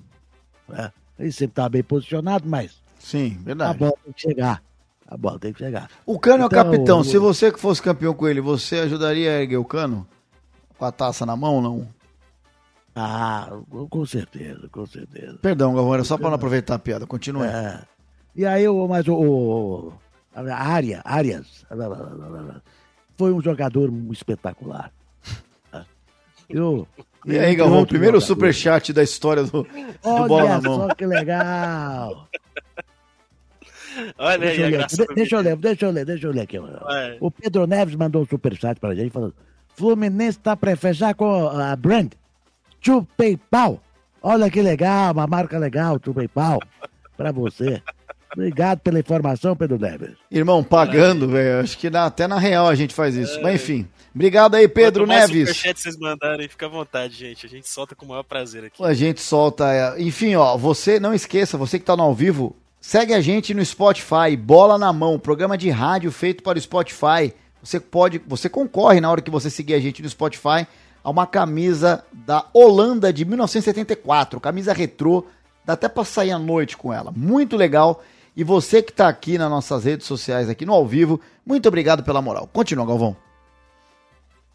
Né? 0.68 0.92
Ele 1.18 1.32
sempre 1.32 1.52
estava 1.52 1.70
bem 1.70 1.82
posicionado, 1.82 2.48
mas. 2.48 2.80
Sim, 2.98 3.38
verdade. 3.42 3.70
A 3.70 3.74
bola 3.74 3.94
tem 4.04 4.12
que 4.12 4.20
chegar. 4.20 4.62
A 5.06 5.16
bola 5.16 5.38
tem 5.38 5.52
que 5.52 5.58
chegar. 5.58 5.90
O 6.04 6.18
Cano 6.18 6.44
então, 6.44 6.60
é 6.60 6.62
o 6.62 6.66
então, 6.66 6.72
capitão. 6.72 7.00
O... 7.00 7.04
Se 7.04 7.18
você 7.18 7.50
que 7.50 7.58
fosse 7.58 7.82
campeão 7.82 8.14
com 8.14 8.28
ele, 8.28 8.40
você 8.40 8.80
ajudaria 8.80 9.30
a 9.30 9.40
erguer 9.40 9.56
o 9.56 9.64
Cano? 9.64 10.06
Com 10.78 10.84
a 10.84 10.92
taça 10.92 11.26
na 11.26 11.34
mão, 11.34 11.60
não? 11.60 11.88
Ah, 12.94 13.50
com 13.88 14.04
certeza, 14.04 14.68
com 14.68 14.86
certeza. 14.86 15.38
Perdão, 15.40 15.74
Galvão, 15.74 15.94
era 15.94 16.04
só 16.04 16.16
para 16.16 16.28
não 16.28 16.34
aproveitar 16.34 16.74
a 16.74 16.78
piada. 16.78 17.06
Continue. 17.06 17.46
É. 17.46 17.82
E 18.34 18.44
aí, 18.44 18.66
mas 18.88 19.08
o, 19.08 19.14
o 19.14 19.92
a 20.34 20.54
Área, 20.54 21.00
Arias 21.04 21.66
foi 23.16 23.32
um 23.32 23.40
jogador 23.40 23.92
espetacular. 24.10 24.92
Eu, 26.48 26.86
e 27.26 27.38
aí, 27.38 27.54
Galvão, 27.54 27.84
primeiro 27.84 28.20
superchat 28.20 28.92
da 28.92 29.02
história 29.02 29.42
do, 29.44 29.62
do 29.62 30.26
Bola 30.26 30.48
na 30.48 30.60
Mão. 30.60 30.80
Olha 30.80 30.88
só 30.88 30.94
que 30.94 31.06
legal. 31.06 32.28
Olha 34.18 34.38
deixa 34.38 34.64
aí, 34.64 34.72
eu 34.72 34.78
ler, 34.78 34.86
deixa 35.14 35.36
eu 35.36 35.40
ler, 35.40 35.56
deixa 35.56 35.86
eu 35.86 35.90
ler, 35.90 36.04
deixa 36.04 36.26
eu 36.26 36.32
ler 36.32 36.40
aqui. 36.42 36.56
É. 36.56 37.16
O 37.20 37.30
Pedro 37.30 37.66
Neves 37.66 37.94
mandou 37.94 38.22
um 38.22 38.26
superchat 38.26 38.78
pra 38.80 38.94
gente 38.94 39.10
falando: 39.10 39.34
Fluminense 39.74 40.38
tá 40.38 40.56
pra 40.56 40.76
fechar 40.76 41.14
com 41.14 41.48
a 41.48 41.74
brand 41.76 42.12
Chupei 42.80 43.36
Pau. 43.50 43.82
Olha 44.22 44.50
que 44.50 44.62
legal, 44.62 45.12
uma 45.12 45.26
marca 45.26 45.58
legal, 45.58 45.98
Chupei 46.02 46.28
Pau. 46.28 46.60
Pra 47.16 47.32
você. 47.32 47.82
Obrigado 48.32 48.80
pela 48.80 48.98
informação, 48.98 49.56
Pedro 49.56 49.78
Neves. 49.78 50.12
Irmão, 50.30 50.62
pagando, 50.62 51.28
velho. 51.28 51.60
Acho 51.60 51.76
que 51.76 51.90
na, 51.90 52.06
até 52.06 52.26
na 52.26 52.38
real 52.38 52.68
a 52.68 52.74
gente 52.74 52.94
faz 52.94 53.14
isso. 53.14 53.38
É. 53.38 53.42
Mas 53.42 53.54
enfim. 53.56 53.88
Obrigado 54.14 54.56
aí, 54.56 54.66
Pedro 54.66 55.04
Quanto 55.04 55.18
Neves. 55.18 55.48
superchat 55.48 55.80
vocês 55.80 55.96
mandarem, 55.96 56.48
fica 56.48 56.66
à 56.66 56.68
vontade, 56.68 57.14
gente. 57.14 57.46
A 57.46 57.48
gente 57.48 57.68
solta 57.68 57.94
com 57.94 58.04
o 58.04 58.08
maior 58.08 58.24
prazer 58.24 58.64
aqui. 58.64 58.82
A 58.82 58.92
gente 58.92 59.20
solta. 59.20 59.72
É. 59.72 60.02
Enfim, 60.02 60.34
ó, 60.34 60.56
você 60.56 60.98
não 60.98 61.14
esqueça, 61.14 61.56
você 61.56 61.78
que 61.78 61.84
tá 61.84 61.96
no 61.96 62.02
ao 62.02 62.14
vivo, 62.14 62.56
segue 62.80 63.14
a 63.14 63.20
gente 63.20 63.54
no 63.54 63.64
Spotify, 63.64 64.36
Bola 64.36 64.78
na 64.78 64.92
Mão, 64.92 65.18
programa 65.18 65.56
de 65.56 65.70
rádio 65.70 66.10
feito 66.10 66.42
para 66.42 66.58
o 66.58 66.60
Spotify. 66.60 67.32
Você 67.62 67.78
pode, 67.78 68.20
você 68.26 68.48
concorre 68.48 69.00
na 69.00 69.10
hora 69.10 69.20
que 69.20 69.30
você 69.30 69.50
seguir 69.50 69.74
a 69.74 69.80
gente 69.80 70.02
no 70.02 70.08
Spotify 70.08 70.66
a 71.02 71.10
uma 71.10 71.26
camisa 71.26 72.04
da 72.12 72.46
Holanda 72.52 73.12
de 73.12 73.24
1974, 73.24 74.40
camisa 74.40 74.72
retrô, 74.72 75.26
dá 75.64 75.72
até 75.74 75.88
para 75.88 76.04
sair 76.04 76.30
à 76.30 76.38
noite 76.38 76.76
com 76.76 76.92
ela. 76.92 77.12
Muito 77.14 77.56
legal. 77.56 78.02
E 78.40 78.42
você 78.42 78.82
que 78.82 78.90
está 78.90 79.06
aqui 79.06 79.36
nas 79.36 79.50
nossas 79.50 79.84
redes 79.84 80.06
sociais, 80.06 80.48
aqui 80.48 80.64
no 80.64 80.72
ao 80.72 80.86
vivo, 80.86 81.20
muito 81.44 81.68
obrigado 81.68 82.02
pela 82.02 82.22
moral. 82.22 82.48
Continua, 82.50 82.86
Galvão. 82.86 83.14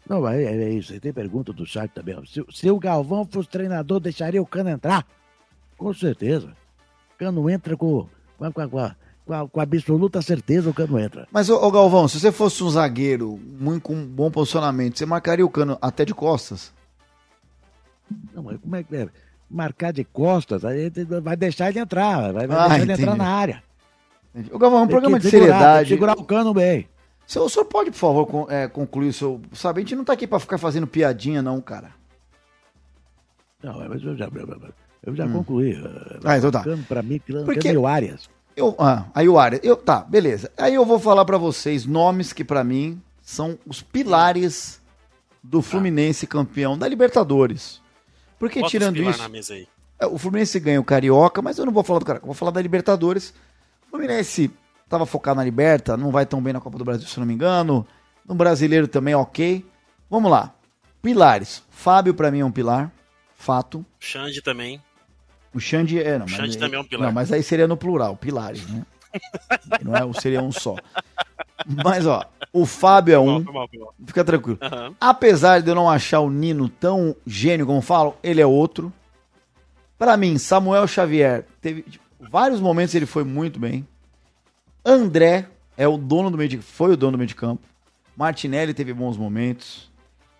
Não, 0.08 0.26
é, 0.26 0.42
é 0.42 0.70
isso. 0.70 0.98
Tem 0.98 1.12
pergunta 1.12 1.52
do 1.52 1.64
chat 1.64 1.88
também. 1.92 2.20
Se, 2.26 2.44
se, 2.52 2.68
o 2.68 2.80
Galvão 2.80 3.24
fosse 3.24 3.48
treinador, 3.48 4.00
deixaria 4.00 4.42
o 4.42 4.46
Cano 4.46 4.70
entrar? 4.70 5.06
Com 5.78 5.94
certeza. 5.94 6.48
O 7.14 7.18
Cano 7.20 7.48
entra 7.48 7.76
com, 7.76 8.08
com, 8.36 8.52
com, 8.52 8.68
com, 9.24 9.48
com 9.50 9.60
absoluta 9.60 10.20
certeza, 10.20 10.68
o 10.68 10.74
Cano 10.74 10.98
entra. 10.98 11.28
Mas, 11.30 11.48
ô, 11.48 11.54
ô, 11.54 11.70
Galvão, 11.70 12.08
se 12.08 12.18
você 12.18 12.32
fosse 12.32 12.64
um 12.64 12.70
zagueiro 12.70 13.38
muito, 13.38 13.84
com 13.84 13.94
um 13.94 14.04
bom 14.04 14.32
posicionamento, 14.32 14.98
você 14.98 15.06
marcaria 15.06 15.46
o 15.46 15.50
Cano 15.50 15.78
até 15.80 16.04
de 16.04 16.12
costas? 16.12 16.74
Não, 18.34 18.42
mas 18.42 18.58
como 18.58 18.74
é 18.74 18.82
que 18.82 18.96
é? 18.96 19.08
Marcar 19.48 19.92
de 19.92 20.02
costas, 20.02 20.64
aí 20.64 20.90
vai 21.22 21.36
deixar 21.36 21.68
ele 21.68 21.78
entrar, 21.78 22.32
vai, 22.32 22.48
vai 22.48 22.58
ah, 22.58 22.68
deixar 22.70 22.82
ele 22.82 22.92
entrar 22.92 23.14
na 23.14 23.28
área. 23.28 23.65
O 24.52 24.58
Galvão, 24.58 24.80
é 24.80 24.82
um 24.82 24.88
programa 24.88 25.18
de 25.18 25.30
segurar, 25.30 25.52
seriedade. 25.52 25.88
Segurar 25.88 26.18
o 26.18 26.24
cano 26.24 26.52
bem. 26.52 26.88
O 27.34 27.48
senhor 27.48 27.64
pode, 27.64 27.90
por 27.90 27.96
favor, 27.96 28.46
é, 28.50 28.68
concluir 28.68 29.08
o 29.08 29.12
seu. 29.12 29.40
Sabe, 29.52 29.80
a 29.80 29.82
gente 29.82 29.96
não 29.96 30.04
tá 30.04 30.12
aqui 30.12 30.26
pra 30.26 30.38
ficar 30.38 30.58
fazendo 30.58 30.86
piadinha, 30.86 31.42
não, 31.42 31.60
cara. 31.60 31.90
Não, 33.62 33.88
mas 33.88 34.02
eu 34.02 34.16
já, 34.16 34.28
eu 35.02 35.14
já 35.16 35.28
concluí. 35.28 35.74
Ah, 36.24 36.38
então 36.38 36.50
tá. 36.50 36.64
Pra 36.88 37.02
mim, 37.02 37.20
Porque- 37.44 37.68
é 37.68 37.78
o 37.78 37.86
Arias. 37.86 38.28
Eu, 38.54 38.74
ah, 38.78 39.06
aí 39.14 39.28
o 39.28 39.38
Arias. 39.38 39.62
Eu, 39.64 39.76
tá, 39.76 40.00
beleza. 40.00 40.50
Aí 40.56 40.74
eu 40.74 40.84
vou 40.84 40.98
falar 40.98 41.24
pra 41.24 41.36
vocês 41.36 41.84
nomes 41.84 42.32
que 42.32 42.44
pra 42.44 42.62
mim 42.64 43.00
são 43.22 43.58
os 43.66 43.82
pilares 43.82 44.80
do 45.42 45.60
Fluminense 45.60 46.26
campeão 46.26 46.78
da 46.78 46.86
Libertadores. 46.88 47.80
Porque 48.38 48.60
Bota 48.60 48.70
tirando 48.70 48.96
isso, 49.02 49.18
na 49.18 49.28
mesa 49.28 49.54
aí. 49.54 49.66
é, 49.98 50.06
o 50.06 50.18
Fluminense 50.18 50.58
ganha 50.60 50.80
o 50.80 50.84
Carioca, 50.84 51.40
mas 51.42 51.58
eu 51.58 51.66
não 51.66 51.72
vou 51.72 51.82
falar 51.82 51.98
do 51.98 52.04
Carioca, 52.04 52.24
eu 52.24 52.28
vou 52.28 52.34
falar 52.34 52.50
da 52.50 52.60
Libertadores. 52.62 53.34
Fluminense 53.96 54.50
tava 54.88 55.06
focado 55.06 55.38
na 55.38 55.44
Liberta, 55.44 55.96
não 55.96 56.10
vai 56.10 56.26
tão 56.26 56.42
bem 56.42 56.52
na 56.52 56.60
Copa 56.60 56.76
do 56.76 56.84
Brasil, 56.84 57.08
se 57.08 57.16
eu 57.16 57.22
não 57.22 57.26
me 57.26 57.32
engano. 57.32 57.86
No 58.28 58.34
Brasileiro 58.34 58.86
também, 58.86 59.14
ok. 59.14 59.64
Vamos 60.10 60.30
lá. 60.30 60.54
Pilares. 61.00 61.62
Fábio 61.70 62.12
pra 62.12 62.30
mim 62.30 62.40
é 62.40 62.44
um 62.44 62.52
pilar, 62.52 62.92
fato. 63.34 63.84
Xande 63.98 64.42
também. 64.42 64.82
O 65.54 65.58
Xande 65.58 65.98
é, 65.98 66.18
não. 66.18 66.26
O 66.26 66.28
Xande 66.28 66.48
mas, 66.48 66.56
também 66.56 66.78
é 66.78 66.80
um 66.80 66.84
pilar. 66.84 67.06
Não, 67.06 67.14
mas 67.14 67.32
aí 67.32 67.42
seria 67.42 67.66
no 67.66 67.76
plural, 67.76 68.16
pilares, 68.16 68.68
né? 68.68 68.84
não 69.82 69.96
é, 69.96 70.20
seria 70.20 70.42
um 70.42 70.52
só. 70.52 70.76
Mas, 71.82 72.06
ó, 72.06 72.22
o 72.52 72.66
Fábio 72.66 73.14
é 73.14 73.18
um, 73.18 73.42
Foi 73.42 73.54
mal, 73.54 73.68
foi 73.68 73.78
mal. 73.78 73.94
fica 74.06 74.22
tranquilo. 74.22 74.58
Aham. 74.60 74.94
Apesar 75.00 75.62
de 75.62 75.70
eu 75.70 75.74
não 75.74 75.88
achar 75.88 76.20
o 76.20 76.28
Nino 76.28 76.68
tão 76.68 77.16
gênio 77.26 77.66
como 77.66 77.80
falam, 77.80 78.14
ele 78.22 78.42
é 78.42 78.46
outro. 78.46 78.92
Pra 79.98 80.18
mim, 80.18 80.36
Samuel 80.36 80.86
Xavier 80.86 81.46
teve 81.62 81.86
vários 82.20 82.60
momentos 82.60 82.94
ele 82.94 83.06
foi 83.06 83.24
muito 83.24 83.58
bem. 83.58 83.86
André 84.84 85.46
é 85.76 85.86
o 85.86 85.96
dono 85.96 86.30
do 86.30 86.36
meio 86.38 86.48
de, 86.48 86.58
foi 86.58 86.92
o 86.92 86.96
dono 86.96 87.12
do 87.12 87.18
meio 87.18 87.28
de 87.28 87.34
campo. 87.34 87.62
Martinelli 88.16 88.72
teve 88.72 88.92
bons 88.94 89.16
momentos. 89.16 89.90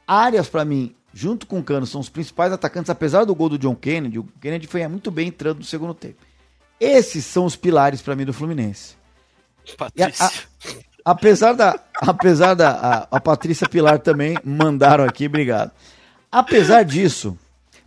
Arias 0.06 0.48
pra 0.48 0.64
mim, 0.64 0.94
junto 1.12 1.46
com 1.46 1.58
o 1.58 1.62
Cano, 1.62 1.86
são 1.86 2.00
os 2.00 2.08
principais 2.08 2.52
atacantes, 2.52 2.88
apesar 2.90 3.24
do 3.24 3.34
gol 3.34 3.48
do 3.48 3.58
John 3.58 3.74
Kennedy. 3.74 4.18
O 4.18 4.24
Kennedy 4.40 4.66
foi 4.66 4.86
muito 4.88 5.10
bem 5.10 5.28
entrando 5.28 5.58
no 5.58 5.64
segundo 5.64 5.92
tempo. 5.92 6.16
Esses 6.80 7.24
são 7.24 7.44
os 7.44 7.56
pilares 7.56 8.00
pra 8.02 8.14
mim 8.14 8.24
do 8.24 8.32
Fluminense. 8.32 8.94
E 9.66 9.72
a- 9.72 9.76
Patrícia. 9.76 10.30
Apesar 11.04 11.52
da. 11.54 11.78
Apesar 12.00 12.54
da. 12.54 12.70
A, 12.70 13.16
a 13.16 13.20
Patrícia 13.20 13.68
Pilar 13.68 13.98
também 13.98 14.36
mandaram 14.44 15.04
aqui, 15.04 15.26
obrigado. 15.26 15.70
Apesar 16.30 16.84
disso, 16.84 17.38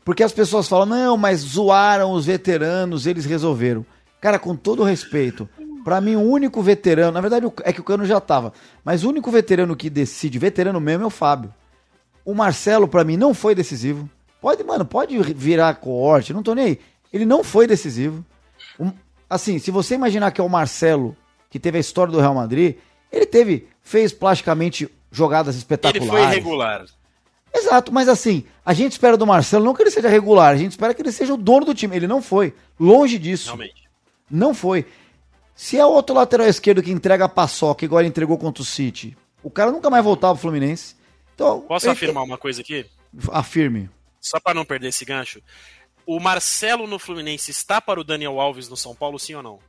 porque 0.10 0.24
as 0.24 0.32
pessoas 0.32 0.68
falam, 0.68 0.88
não, 0.88 1.16
mas 1.16 1.42
zoaram 1.42 2.14
os 2.14 2.26
veteranos, 2.26 3.06
eles 3.06 3.26
resolveram. 3.26 3.86
Cara, 4.20 4.40
com 4.40 4.56
todo 4.56 4.82
respeito, 4.82 5.48
pra 5.84 6.02
mim 6.02 6.16
o 6.16 6.22
único 6.22 6.64
veterano, 6.64 7.12
na 7.12 7.22
verdade 7.22 7.46
é 7.64 7.72
que 7.72 7.80
o 7.80 7.84
Cano 7.84 8.04
já 8.04 8.20
tava, 8.20 8.52
mas 8.84 9.04
o 9.04 9.10
único 9.10 9.30
veterano 9.30 9.76
que 9.76 9.88
decide, 9.88 10.40
veterano 10.40 10.80
mesmo 10.80 11.04
é 11.04 11.06
o 11.06 11.12
Fábio. 11.12 11.54
O 12.26 12.34
Marcelo, 12.34 12.88
pra 12.88 13.04
mim, 13.04 13.18
não 13.18 13.36
foi 13.36 13.54
decisivo. 13.54 14.10
Pode, 14.42 14.64
mano, 14.64 14.84
pode 14.84 15.16
virar 15.34 15.76
coorte, 15.76 16.34
não 16.34 16.42
tô 16.42 16.56
nem 16.56 16.66
aí. 16.66 16.80
Ele 17.14 17.24
não 17.24 17.44
foi 17.44 17.68
decisivo. 17.68 18.26
Um- 18.80 18.92
assim, 19.30 19.60
se 19.60 19.70
você 19.70 19.94
imaginar 19.94 20.32
que 20.32 20.42
é 20.42 20.44
o 20.44 20.50
Marcelo, 20.50 21.16
que 21.52 21.60
teve 21.60 21.78
a 21.78 21.82
história 21.82 22.12
do 22.12 22.20
Real 22.20 22.34
Madrid, 22.34 22.78
ele 23.12 23.28
teve, 23.28 23.68
fez 23.84 24.12
plasticamente 24.12 24.90
jogadas 25.12 25.54
Ele 25.54 25.60
espetaculares. 25.60 26.08
foi 26.10 26.22
irregular. 26.24 26.86
Exato, 27.54 27.92
mas 27.92 28.08
assim, 28.08 28.44
a 28.70 28.74
gente 28.74 28.92
espera 28.92 29.18
do 29.18 29.26
Marcelo 29.26 29.66
não 29.66 29.74
que 29.74 29.82
ele 29.82 29.90
seja 29.90 30.08
regular, 30.08 30.54
a 30.54 30.56
gente 30.58 30.72
espera 30.72 30.94
que 30.94 31.02
ele 31.02 31.12
seja 31.12 31.34
o 31.34 31.38
dono 31.38 31.66
do 31.66 31.74
time. 31.74 31.96
Ele 31.96 32.06
não 32.08 32.22
foi. 32.22 32.54
Longe 32.80 33.18
disso. 33.18 33.46
Realmente. 33.48 33.90
Não 34.30 34.54
foi. 34.54 34.86
Se 35.56 35.78
é 35.78 35.84
outro 35.86 36.16
lateral 36.16 36.48
esquerdo 36.48 36.84
que 36.84 36.92
entrega 36.92 37.26
a 37.26 37.30
paçoca, 37.30 37.84
igual 37.84 38.00
ele 38.02 38.10
entregou 38.10 38.38
contra 38.38 38.62
o 38.62 38.66
City, 38.66 39.18
o 39.42 39.50
cara 39.50 39.72
nunca 39.72 39.90
mais 39.90 40.04
voltava 40.04 40.34
pro 40.34 40.42
Fluminense. 40.44 40.96
Então, 41.34 41.62
Posso 41.62 41.86
ele- 41.88 41.94
afirmar 41.94 42.24
uma 42.24 42.38
coisa 42.38 42.62
aqui? 42.62 42.86
Afirme. 43.32 43.90
Só 44.22 44.40
pra 44.40 44.54
não 44.54 44.64
perder 44.64 44.90
esse 44.90 45.04
gancho. 45.04 45.42
O 46.06 46.20
Marcelo 46.20 46.86
no 46.86 47.00
Fluminense 47.00 47.50
está 47.50 47.82
para 47.82 48.00
o 48.00 48.04
Daniel 48.04 48.40
Alves 48.40 48.70
no 48.70 48.78
São 48.78 48.94
Paulo, 48.94 49.18
sim 49.18 49.34
ou 49.34 49.42
não? 49.42 49.60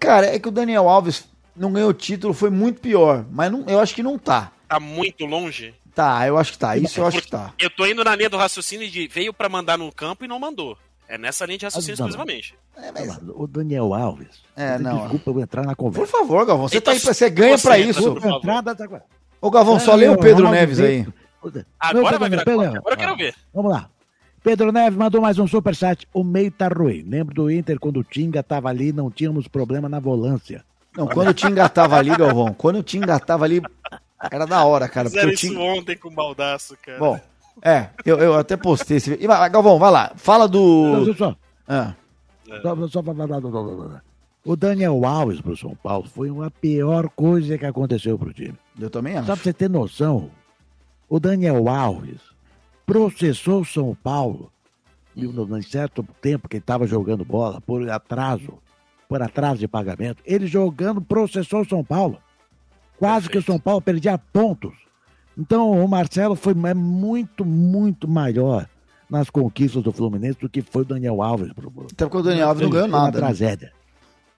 Cara, 0.00 0.26
é 0.26 0.38
que 0.38 0.48
o 0.48 0.52
Daniel 0.52 0.88
Alves 0.88 1.28
não 1.56 1.72
ganhou 1.72 1.94
título, 1.94 2.34
foi 2.34 2.50
muito 2.50 2.80
pior. 2.80 3.24
Mas 3.30 3.50
não- 3.52 3.64
eu 3.68 3.80
acho 3.80 3.94
que 3.94 4.02
não 4.02 4.18
tá. 4.18 4.52
Tá 4.68 4.78
muito 4.80 5.24
longe. 5.24 5.74
Tá, 5.98 6.28
eu 6.28 6.38
acho 6.38 6.52
que 6.52 6.58
tá. 6.58 6.76
Isso 6.76 7.00
eu 7.00 7.06
acho 7.06 7.20
que 7.20 7.28
tá. 7.28 7.52
Eu 7.58 7.68
tô 7.70 7.84
indo 7.84 8.04
na 8.04 8.14
linha 8.14 8.30
do 8.30 8.36
raciocínio 8.36 8.88
de 8.88 9.08
veio 9.08 9.32
pra 9.34 9.48
mandar 9.48 9.76
no 9.76 9.90
campo 9.90 10.24
e 10.24 10.28
não 10.28 10.38
mandou. 10.38 10.78
É 11.08 11.18
nessa 11.18 11.44
linha 11.44 11.58
de 11.58 11.64
raciocínio 11.64 11.96
Ah, 11.98 12.02
não. 12.02 12.06
exclusivamente. 12.08 12.54
É, 12.76 12.92
mas- 12.92 13.06
Mas 13.08 13.18
O 13.34 13.48
Daniel 13.48 13.92
Alves. 13.92 14.28
É, 14.54 14.78
não. 14.78 15.00
Desculpa 15.08 15.30
eu 15.32 15.40
entrar 15.40 15.62
na 15.64 15.74
Por 15.74 15.84
conversa. 15.86 16.12
favor, 16.12 16.46
Galvão, 16.46 16.68
você 16.68 16.76
Então, 16.76 16.92
tá 16.92 16.96
aí 16.96 17.02
pra, 17.02 17.12
você 17.14 17.28
ganha 17.30 17.54
então, 17.56 17.76
isso. 17.76 18.14
por. 18.14 18.24
Entrada 18.36 18.74
da- 18.76 19.02
Ô, 19.40 19.50
Galvão, 19.50 19.80
só 19.80 19.96
lê 19.96 20.08
o 20.08 20.16
Pedro 20.16 20.48
Neves 20.50 20.78
aí. 20.78 21.04
Agora 21.80 22.16
vai 22.16 22.30
virar. 22.30 22.42
Agora 22.42 22.80
eu 22.90 22.96
quero 22.96 23.16
ver. 23.16 23.34
Vamos 23.52 23.72
lá. 23.72 23.90
Pedro 24.40 24.70
Neves 24.70 24.96
mandou 24.96 25.20
mais 25.20 25.36
um 25.40 25.48
superchat. 25.48 26.06
O 26.14 26.22
meio 26.22 26.52
tá 26.52 26.68
ruim. 26.68 27.02
Lembro 27.02 27.34
do 27.34 27.50
Inter 27.50 27.76
quando 27.80 27.98
o 27.98 28.04
Tinga 28.04 28.40
tava 28.40 28.68
ali, 28.68 28.92
não 28.92 29.10
tínhamos 29.10 29.48
problema 29.48 29.88
na 29.88 29.98
volância. 29.98 30.64
Não, 30.96 31.08
quando 31.08 31.28
o 31.30 31.34
Tim 31.34 31.48
engatava 31.48 31.96
ali, 31.96 32.14
Galvão, 32.16 32.54
quando 32.54 32.76
o 32.78 32.82
Tim 32.84 32.98
engatava 32.98 33.44
ali, 33.44 33.60
era 34.30 34.46
da 34.46 34.64
hora, 34.64 34.88
cara. 34.88 35.08
Fizeram 35.08 35.28
o 35.28 35.32
isso 35.32 35.48
Tim... 35.48 35.56
ontem 35.56 35.96
com 35.96 36.08
o 36.08 36.12
baldaço, 36.12 36.76
cara. 36.84 36.98
Bom, 36.98 37.20
é, 37.62 37.88
eu, 38.04 38.18
eu 38.18 38.34
até 38.38 38.56
postei 38.56 38.96
esse 38.98 39.10
vídeo. 39.10 39.24
E 39.24 39.48
Galvão, 39.48 39.78
vai 39.78 39.90
lá, 39.90 40.12
fala 40.16 40.44
Não, 40.44 40.50
do... 41.04 41.14
só, 41.14 41.36
Ah, 41.66 41.94
só, 42.62 42.76
só, 42.76 42.88
só, 42.88 43.02
só- 43.02 44.00
o 44.44 44.56
Daniel 44.56 45.04
Alves 45.04 45.40
pro 45.40 45.56
São 45.56 45.74
Paulo 45.74 46.08
foi 46.08 46.30
uma 46.30 46.50
pior 46.50 47.08
coisa 47.10 47.58
que 47.58 47.66
aconteceu 47.66 48.18
pro 48.18 48.32
time. 48.32 48.54
eu 48.80 48.88
também 48.88 49.12
Só 49.14 49.18
acho. 49.18 49.26
pra 49.26 49.36
você 49.36 49.52
ter 49.52 49.68
noção, 49.68 50.30
o 51.08 51.20
Daniel 51.20 51.68
Alves 51.68 52.20
processou 52.86 53.60
o 53.60 53.64
São 53.66 53.94
Paulo 54.02 54.50
em 55.14 55.26
um 55.26 55.62
certo 55.62 56.06
tempo 56.22 56.48
que 56.48 56.56
ele 56.56 56.62
estava 56.62 56.86
jogando 56.86 57.24
bola 57.24 57.60
por 57.60 57.88
atraso, 57.90 58.54
por 59.08 59.20
atraso 59.20 59.58
de 59.58 59.68
pagamento. 59.68 60.22
Ele 60.24 60.46
jogando 60.46 61.00
processou 61.02 61.60
o 61.62 61.68
São 61.68 61.84
Paulo. 61.84 62.18
Quase 62.98 63.26
que 63.28 63.38
o 63.38 63.40
Perfeito. 63.40 63.46
São 63.52 63.60
Paulo 63.60 63.80
perdia 63.80 64.18
pontos. 64.18 64.72
Então 65.36 65.70
o 65.84 65.88
Marcelo 65.88 66.34
foi 66.34 66.52
é 66.66 66.74
muito, 66.74 67.44
muito 67.44 68.08
maior 68.08 68.66
nas 69.08 69.30
conquistas 69.30 69.82
do 69.82 69.92
Fluminense 69.92 70.38
do 70.40 70.48
que 70.48 70.60
foi 70.62 70.82
o 70.82 70.84
Daniel 70.84 71.22
Alves. 71.22 71.52
Pro, 71.52 71.72
Até 71.92 72.04
porque 72.04 72.18
o 72.18 72.22
Daniel 72.22 72.48
Alves 72.48 72.62
não 72.64 72.70
ganhou 72.70 72.88
Foi 72.88 72.94
uma 72.98 73.04
nada. 73.04 73.20
né? 73.20 73.26
tragédia. 73.26 73.72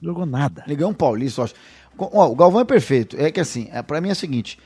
Não 0.01 0.11
jogou 0.13 0.27
nada. 0.27 0.63
Ele 0.67 0.77
ganhou 0.77 0.91
um 0.91 0.95
Paulista, 0.95 1.41
eu 1.41 1.45
acho. 1.45 1.55
O 1.99 2.35
Galvão 2.37 2.61
é 2.61 2.65
perfeito. 2.65 3.17
É 3.19 3.31
que 3.31 3.41
assim, 3.41 3.69
é, 3.73 3.83
pra 3.83 4.01
mim 4.01 4.09
é 4.11 4.13
o 4.13 4.17
seguinte: 4.17 4.59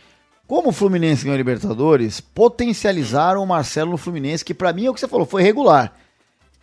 como 0.46 0.68
o 0.68 0.72
Fluminense 0.72 1.22
ganhou 1.24 1.34
a 1.34 1.38
Libertadores, 1.38 2.20
potencializaram 2.20 3.42
o 3.42 3.46
Marcelo 3.46 3.90
no 3.92 3.96
Fluminense, 3.96 4.44
que 4.44 4.54
pra 4.54 4.72
mim 4.72 4.86
é 4.86 4.90
o 4.90 4.94
que 4.94 5.00
você 5.00 5.08
falou, 5.08 5.26
foi 5.26 5.42
regular. 5.42 5.92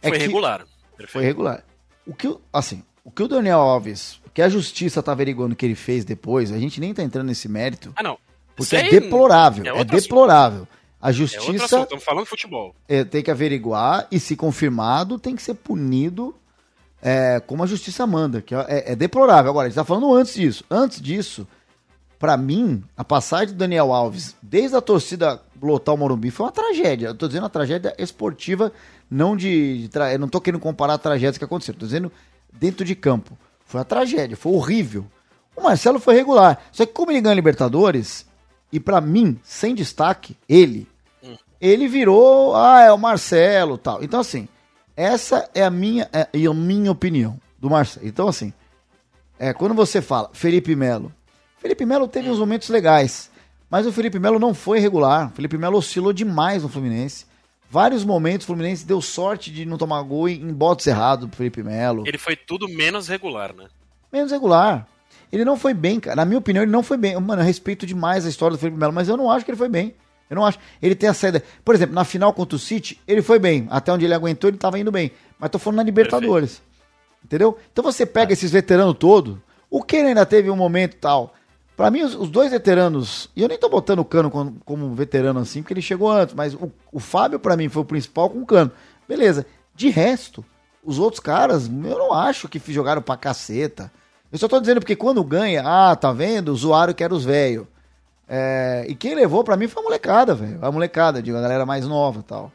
É 0.01 0.09
Foi 0.09 0.17
que- 0.17 0.25
regular. 0.25 0.65
Foi 1.07 1.23
regular. 1.23 1.63
O 2.05 2.13
que, 2.13 2.27
o- 2.27 2.39
assim, 2.53 2.83
o 3.03 3.09
que 3.11 3.23
o 3.23 3.27
Daniel 3.27 3.59
Alves, 3.59 4.20
que 4.33 4.41
a 4.41 4.49
justiça 4.49 5.01
tá 5.03 5.11
averiguando 5.11 5.55
que 5.55 5.65
ele 5.65 5.75
fez 5.75 6.05
depois, 6.05 6.51
a 6.51 6.57
gente 6.59 6.79
nem 6.79 6.93
tá 6.93 7.03
entrando 7.03 7.27
nesse 7.27 7.47
mérito, 7.49 7.91
Ah, 7.95 8.03
não. 8.03 8.17
porque 8.55 8.75
é 8.75 8.89
deplorável. 8.89 9.63
é 9.65 9.67
É, 9.67 9.71
assunto. 9.71 9.91
deplorável. 9.91 10.67
A 11.01 11.09
É 11.09 11.13
justiça 11.13 11.65
assunto. 11.65 11.83
Estamos 11.83 12.03
falando 12.03 12.23
de 12.25 12.29
futebol. 12.29 12.75
é, 12.87 13.03
tem 13.03 13.23
que 13.23 13.31
averiguar 13.31 14.07
e, 14.11 14.19
se 14.19 14.35
confirmado, 14.35 15.17
tem 15.17 15.35
que 15.35 15.41
ser 15.41 15.55
punido 15.55 16.35
é, 17.01 17.39
como 17.47 17.63
a 17.63 17.65
justiça 17.67 18.05
manda, 18.05 18.41
que 18.41 18.53
é, 18.53 18.91
é 18.91 18.95
deplorável. 18.95 19.49
Agora, 19.49 19.65
a 19.65 19.69
gente 19.69 19.75
tá 19.75 19.83
falando 19.83 20.13
antes 20.13 20.35
disso. 20.35 20.63
Antes 20.69 21.01
disso, 21.01 21.47
pra 22.19 22.37
mim, 22.37 22.83
a 22.95 23.03
passagem 23.03 23.47
do 23.47 23.55
Daniel 23.57 23.91
Alves, 23.91 24.35
desde 24.41 24.75
a 24.77 24.81
torcida 24.81 25.41
lotar 25.59 25.95
o 25.95 25.97
Morumbi, 25.97 26.29
foi 26.29 26.45
uma 26.45 26.51
tragédia. 26.51 27.07
Eu 27.07 27.15
tô 27.15 27.25
dizendo 27.27 27.43
uma 27.43 27.49
tragédia 27.49 27.95
esportiva, 27.97 28.71
não 29.09 29.35
de. 29.35 29.81
de 29.81 29.89
tra- 29.89 30.13
Eu 30.13 30.19
não 30.19 30.27
tô 30.27 30.39
querendo 30.39 30.61
comparar 30.61 30.99
tragédias 30.99 31.39
que 31.39 31.43
aconteceram, 31.43 31.79
tô 31.79 31.85
dizendo 31.87 32.11
dentro 32.53 32.85
de 32.85 32.93
campo. 32.95 33.35
Foi 33.71 33.79
uma 33.79 33.85
tragédia, 33.85 34.35
foi 34.35 34.51
horrível. 34.51 35.05
O 35.55 35.63
Marcelo 35.63 35.97
foi 35.97 36.13
regular. 36.13 36.61
Só 36.73 36.85
que 36.85 36.91
como 36.91 37.09
ele 37.09 37.21
ganha 37.21 37.35
Libertadores, 37.35 38.25
e 38.69 38.81
pra 38.81 38.99
mim, 38.99 39.39
sem 39.43 39.73
destaque, 39.73 40.35
ele, 40.47 40.89
ele 41.59 41.87
virou, 41.87 42.53
ah, 42.53 42.81
é 42.81 42.91
o 42.91 42.97
Marcelo 42.97 43.77
tal. 43.77 44.03
Então, 44.03 44.19
assim, 44.19 44.45
essa 44.93 45.49
é 45.55 45.63
a 45.63 45.69
minha, 45.69 46.09
é, 46.11 46.27
é 46.33 46.45
a 46.45 46.53
minha 46.53 46.91
opinião 46.91 47.39
do 47.57 47.69
Marcelo. 47.69 48.05
Então, 48.05 48.27
assim, 48.27 48.51
é, 49.39 49.53
quando 49.53 49.73
você 49.73 50.01
fala 50.01 50.29
Felipe 50.33 50.75
Melo, 50.75 51.09
Felipe 51.57 51.85
Melo 51.85 52.09
teve 52.09 52.29
uns 52.29 52.39
momentos 52.39 52.67
legais, 52.67 53.31
mas 53.69 53.87
o 53.87 53.93
Felipe 53.93 54.19
Melo 54.19 54.37
não 54.37 54.53
foi 54.53 54.79
regular. 54.79 55.27
O 55.27 55.35
Felipe 55.35 55.57
Melo 55.57 55.77
oscilou 55.77 56.11
demais 56.11 56.63
no 56.63 56.67
Fluminense. 56.67 57.25
Vários 57.71 58.03
momentos 58.03 58.43
o 58.43 58.47
Fluminense 58.47 58.85
deu 58.85 59.01
sorte 59.01 59.49
de 59.49 59.63
não 59.63 59.77
tomar 59.77 60.01
gol 60.01 60.27
em, 60.27 60.51
botes 60.51 60.85
errados 60.87 61.29
pro 61.29 61.37
Felipe 61.37 61.63
Melo. 61.63 62.03
Ele 62.05 62.17
foi 62.17 62.35
tudo 62.35 62.67
menos 62.67 63.07
regular, 63.07 63.55
né? 63.55 63.67
Menos 64.11 64.29
regular. 64.29 64.85
Ele 65.31 65.45
não 65.45 65.55
foi 65.55 65.73
bem, 65.73 65.97
cara. 65.97 66.17
Na 66.17 66.25
minha 66.25 66.37
opinião, 66.37 66.63
ele 66.63 66.71
não 66.71 66.83
foi 66.83 66.97
bem. 66.97 67.17
Mano, 67.17 67.41
eu 67.41 67.45
respeito 67.45 67.85
demais 67.85 68.25
a 68.25 68.29
história 68.29 68.57
do 68.57 68.59
Felipe 68.59 68.77
Melo, 68.77 68.91
mas 68.91 69.07
eu 69.07 69.15
não 69.15 69.31
acho 69.31 69.45
que 69.45 69.51
ele 69.51 69.57
foi 69.57 69.69
bem. 69.69 69.95
Eu 70.29 70.35
não 70.35 70.45
acho. 70.45 70.59
Ele 70.81 70.93
tem 70.93 71.07
a 71.07 71.13
saída. 71.13 71.41
Por 71.63 71.73
exemplo, 71.73 71.95
na 71.95 72.03
final 72.03 72.33
contra 72.33 72.57
o 72.57 72.59
City, 72.59 72.99
ele 73.07 73.21
foi 73.21 73.39
bem. 73.39 73.69
Até 73.71 73.93
onde 73.93 74.03
ele 74.03 74.13
aguentou, 74.13 74.49
ele 74.49 74.57
tava 74.57 74.77
indo 74.77 74.91
bem. 74.91 75.09
Mas 75.39 75.49
tô 75.49 75.57
falando 75.57 75.77
na 75.77 75.83
Libertadores. 75.83 76.61
Entendeu? 77.23 77.57
Então 77.71 77.81
você 77.81 78.05
pega 78.05 78.33
esses 78.33 78.51
veteranos 78.51 78.97
todos. 78.97 79.37
O 79.69 79.81
Keno 79.81 80.09
ainda 80.09 80.25
teve 80.25 80.49
um 80.49 80.57
momento 80.57 80.97
tal. 80.97 81.33
Pra 81.81 81.89
mim, 81.89 82.03
os, 82.03 82.13
os 82.13 82.29
dois 82.29 82.51
veteranos, 82.51 83.27
e 83.35 83.41
eu 83.41 83.47
nem 83.47 83.57
tô 83.57 83.67
botando 83.67 83.97
o 83.97 84.05
Cano 84.05 84.29
como, 84.29 84.55
como 84.63 84.93
veterano 84.93 85.39
assim, 85.39 85.63
porque 85.63 85.73
ele 85.73 85.81
chegou 85.81 86.11
antes, 86.11 86.35
mas 86.35 86.53
o, 86.53 86.71
o 86.91 86.99
Fábio, 86.99 87.39
pra 87.39 87.57
mim, 87.57 87.69
foi 87.69 87.81
o 87.81 87.85
principal 87.85 88.29
com 88.29 88.39
o 88.39 88.45
Cano. 88.45 88.71
Beleza. 89.09 89.47
De 89.73 89.89
resto, 89.89 90.45
os 90.83 90.99
outros 90.99 91.19
caras, 91.19 91.65
eu 91.65 91.97
não 91.97 92.13
acho 92.13 92.47
que 92.47 92.61
jogaram 92.71 93.01
pra 93.01 93.17
caceta. 93.17 93.91
Eu 94.31 94.37
só 94.37 94.47
tô 94.47 94.59
dizendo 94.59 94.79
porque 94.79 94.95
quando 94.95 95.23
ganha, 95.23 95.63
ah, 95.65 95.95
tá 95.95 96.13
vendo? 96.13 96.49
O 96.49 96.53
usuário 96.53 96.93
quer 96.93 97.11
os 97.11 97.25
velhos. 97.25 97.65
É, 98.29 98.85
e 98.87 98.93
quem 98.93 99.15
levou 99.15 99.43
pra 99.43 99.57
mim 99.57 99.67
foi 99.67 99.81
a 99.81 99.83
molecada, 99.83 100.35
velho. 100.35 100.59
A 100.61 100.71
molecada, 100.71 101.19
digo, 101.19 101.35
a 101.35 101.41
galera 101.41 101.65
mais 101.65 101.87
nova 101.87 102.19
e 102.19 102.23
tal. 102.23 102.51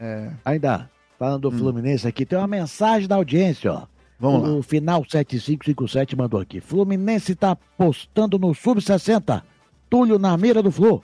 É. 0.00 0.30
Ainda, 0.44 0.90
falando 1.16 1.42
do 1.42 1.54
hum. 1.54 1.58
Fluminense 1.58 2.08
aqui, 2.08 2.26
tem 2.26 2.36
uma 2.36 2.48
mensagem 2.48 3.06
da 3.06 3.14
audiência, 3.14 3.72
ó. 3.72 3.82
Vamos 4.18 4.48
o 4.48 4.56
lá. 4.56 4.62
Final 4.62 5.04
7557 5.08 6.16
mandou 6.16 6.40
aqui. 6.40 6.60
Fluminense 6.60 7.34
tá 7.34 7.52
apostando 7.52 8.38
no 8.38 8.54
Sub-60. 8.54 9.42
Túlio 9.88 10.18
na 10.18 10.36
mira 10.36 10.62
do 10.62 10.70
Flu. 10.70 11.02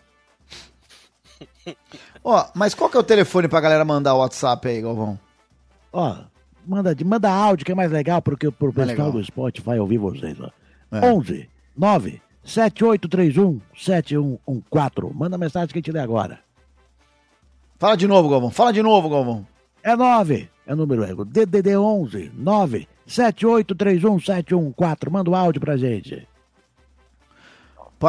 Ó, 2.25 2.47
mas 2.55 2.75
qual 2.75 2.91
que 2.91 2.97
é 2.97 3.01
o 3.01 3.05
telefone 3.05 3.49
pra 3.49 3.61
galera 3.61 3.85
mandar 3.85 4.15
o 4.15 4.19
WhatsApp 4.19 4.67
aí, 4.69 4.83
Galvão? 4.83 5.19
Ó, 5.93 6.17
manda, 6.67 6.95
manda 7.05 7.31
áudio 7.31 7.65
que 7.65 7.73
é 7.73 7.75
mais 7.75 7.93
legal 7.93 8.21
porque 8.21 8.51
pro 8.51 8.71
é 8.71 8.87
pessoal 8.87 9.13
do 9.13 9.23
Spotify 9.23 9.79
ouvir 9.79 9.99
vocês, 9.99 10.39
ó. 10.41 10.51
É. 10.91 11.13
11 11.13 11.49
9 11.77 12.23
7831 12.45 13.61
7114. 13.77 15.15
Manda 15.15 15.39
mensagem 15.39 15.69
que 15.69 15.79
a 15.79 15.81
gente 15.81 15.93
lê 15.93 16.01
agora. 16.01 16.41
Fala 17.79 17.97
de 17.97 18.07
novo, 18.07 18.29
Galvão. 18.29 18.51
Fala 18.51 18.73
de 18.73 18.83
novo, 18.83 19.09
Galvão. 19.09 19.47
É 19.83 19.97
9. 19.97 20.49
É 20.67 20.75
número 20.75 21.05
é 21.05 21.15
DDD 21.15 21.77
11 21.77 22.33
9 22.35 22.89
7831 23.07 24.19
714. 24.21 25.11
Manda 25.11 25.31
o 25.31 25.35
áudio 25.35 25.61
pra 25.61 25.77
gente. 25.77 26.27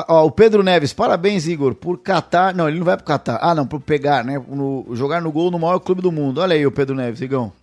Ó, 0.08 0.26
o 0.26 0.32
Pedro 0.32 0.62
Neves, 0.62 0.92
parabéns, 0.92 1.48
Igor, 1.48 1.74
por 1.74 2.00
catar. 2.00 2.54
Não, 2.54 2.68
ele 2.68 2.80
não 2.80 2.86
vai 2.86 2.98
pro 2.98 3.06
Catar. 3.06 3.40
Ah, 3.42 3.56
não, 3.56 3.66
por 3.66 3.80
pegar, 3.80 4.26
né? 4.26 4.38
No, 4.38 4.86
jogar 4.94 5.22
no 5.22 5.32
gol 5.32 5.50
no 5.50 5.60
maior 5.60 5.80
clube 5.80 6.02
do 6.02 6.12
mundo. 6.12 6.42
Olha 6.42 6.56
aí 6.56 6.66
o 6.66 6.72
Pedro 6.72 6.96
Neves, 6.96 7.22
Igão. 7.22 7.54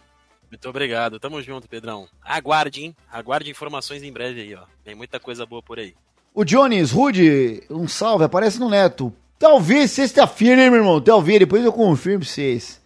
Muito 0.51 0.69
obrigado. 0.69 1.19
Tamo 1.19 1.43
junto, 1.43 1.69
Pedrão. 1.69 2.07
Aguarde, 2.23 2.85
hein? 2.85 2.97
Aguarde 3.11 3.51
informações 3.51 4.03
em 4.03 4.13
breve 4.13 4.41
aí, 4.43 4.55
ó. 4.55 4.63
Tem 4.85 4.95
muita 4.95 5.19
coisa 5.19 5.47
boa 5.47 5.63
por 5.63 5.79
aí. 5.79 5.95
O 6.35 6.45
Jones, 6.45 6.91
Rude, 6.91 7.63
um 7.71 7.87
salve, 7.89 8.25
aparece 8.25 8.59
no 8.59 8.69
Neto. 8.69 9.13
Talvez 9.39 9.91
sexta-feira, 9.91 10.63
hein, 10.63 10.71
meu 10.71 10.81
irmão? 10.81 11.01
Talvez, 11.01 11.39
depois 11.39 11.65
eu 11.65 11.73
confirmo 11.73 12.21
pra 12.21 12.29
vocês. 12.29 12.82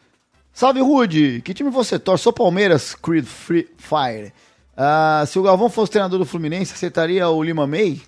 Salve, 0.56 0.80
Rude. 0.80 1.42
Que 1.42 1.52
time 1.52 1.68
você 1.68 1.98
torce? 1.98 2.24
Sou 2.24 2.32
Palmeiras, 2.32 2.94
Creed 2.94 3.26
Free 3.26 3.68
Fire. 3.76 4.32
Uh, 4.72 5.26
se 5.26 5.38
o 5.38 5.42
Galvão 5.42 5.68
fosse 5.68 5.92
treinador 5.92 6.18
do 6.18 6.24
Fluminense, 6.24 6.72
acertaria 6.72 7.28
o 7.28 7.42
Lima 7.42 7.66
May? 7.66 8.00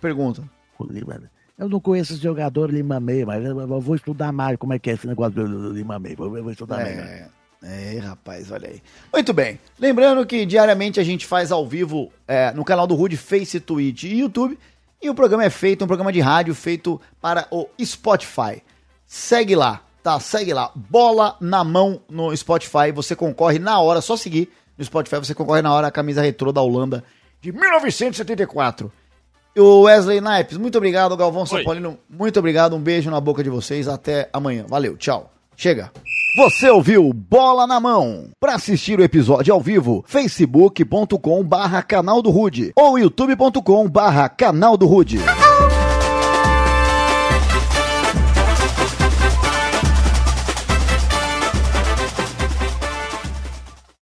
Pergunta. 0.00 0.42
O 0.76 0.84
Lima, 0.84 1.22
eu 1.56 1.68
não 1.68 1.78
conheço 1.78 2.14
esse 2.14 2.20
jogador 2.20 2.72
Lima 2.72 2.98
May, 2.98 3.24
mas 3.24 3.44
eu 3.44 3.80
vou 3.80 3.94
estudar 3.94 4.32
mais 4.32 4.56
como 4.56 4.72
é 4.72 4.80
que 4.80 4.90
é 4.90 4.94
esse 4.94 5.06
negócio 5.06 5.46
do 5.46 5.72
Lima 5.72 5.96
May. 5.96 6.16
Vou, 6.16 6.28
vou 6.28 6.50
estudar 6.50 6.80
é, 6.80 7.30
mais. 7.62 7.72
É, 7.72 7.98
rapaz, 8.00 8.50
olha 8.50 8.68
aí. 8.68 8.82
Muito 9.12 9.32
bem. 9.32 9.60
Lembrando 9.78 10.26
que 10.26 10.44
diariamente 10.44 10.98
a 10.98 11.04
gente 11.04 11.24
faz 11.24 11.52
ao 11.52 11.64
vivo 11.64 12.10
é, 12.26 12.50
no 12.50 12.64
canal 12.64 12.88
do 12.88 12.96
Rude, 12.96 13.16
Face, 13.16 13.60
Twitch 13.60 14.02
e 14.02 14.18
YouTube. 14.18 14.58
E 15.00 15.08
o 15.08 15.14
programa 15.14 15.44
é 15.44 15.50
feito, 15.50 15.84
um 15.84 15.86
programa 15.86 16.12
de 16.12 16.18
rádio 16.18 16.52
feito 16.52 17.00
para 17.20 17.46
o 17.48 17.68
Spotify. 17.80 18.60
Segue 19.06 19.54
lá, 19.54 19.84
tá? 20.02 20.18
Segue 20.20 20.52
lá. 20.52 20.70
Bola 20.74 21.36
na 21.40 21.62
mão 21.64 22.00
no 22.08 22.36
Spotify. 22.36 22.92
Você 22.94 23.14
concorre 23.14 23.58
na 23.58 23.80
hora, 23.80 24.00
só 24.00 24.16
seguir 24.16 24.50
no 24.76 24.84
Spotify, 24.84 25.16
você 25.16 25.34
concorre 25.34 25.60
na 25.60 25.72
hora 25.74 25.88
a 25.88 25.90
camisa 25.90 26.22
retrô 26.22 26.52
da 26.52 26.62
Holanda 26.62 27.04
de 27.40 27.52
1974. 27.52 28.90
O 29.56 29.82
Wesley 29.82 30.20
Naipes, 30.20 30.56
muito 30.56 30.78
obrigado. 30.78 31.16
Galvão 31.16 31.44
São 31.44 31.62
Paulino, 31.62 31.98
muito 32.08 32.38
obrigado. 32.38 32.74
Um 32.76 32.80
beijo 32.80 33.10
na 33.10 33.20
boca 33.20 33.42
de 33.42 33.50
vocês. 33.50 33.88
Até 33.88 34.28
amanhã. 34.32 34.64
Valeu, 34.68 34.96
tchau. 34.96 35.30
Chega. 35.56 35.90
Você 36.36 36.70
ouviu 36.70 37.12
Bola 37.12 37.66
na 37.66 37.78
Mão. 37.78 38.30
Para 38.40 38.54
assistir 38.54 38.98
o 38.98 39.02
episódio 39.02 39.52
ao 39.52 39.60
vivo, 39.60 40.02
facebook.com 40.06 41.44
barra 41.44 41.82
canal 41.82 42.22
do 42.22 42.30
Rude 42.30 42.72
ou 42.74 42.98
youtube.com 42.98 43.88
barra 43.88 44.28
canal 44.28 44.76
do 44.76 44.86
Rude. 44.86 45.18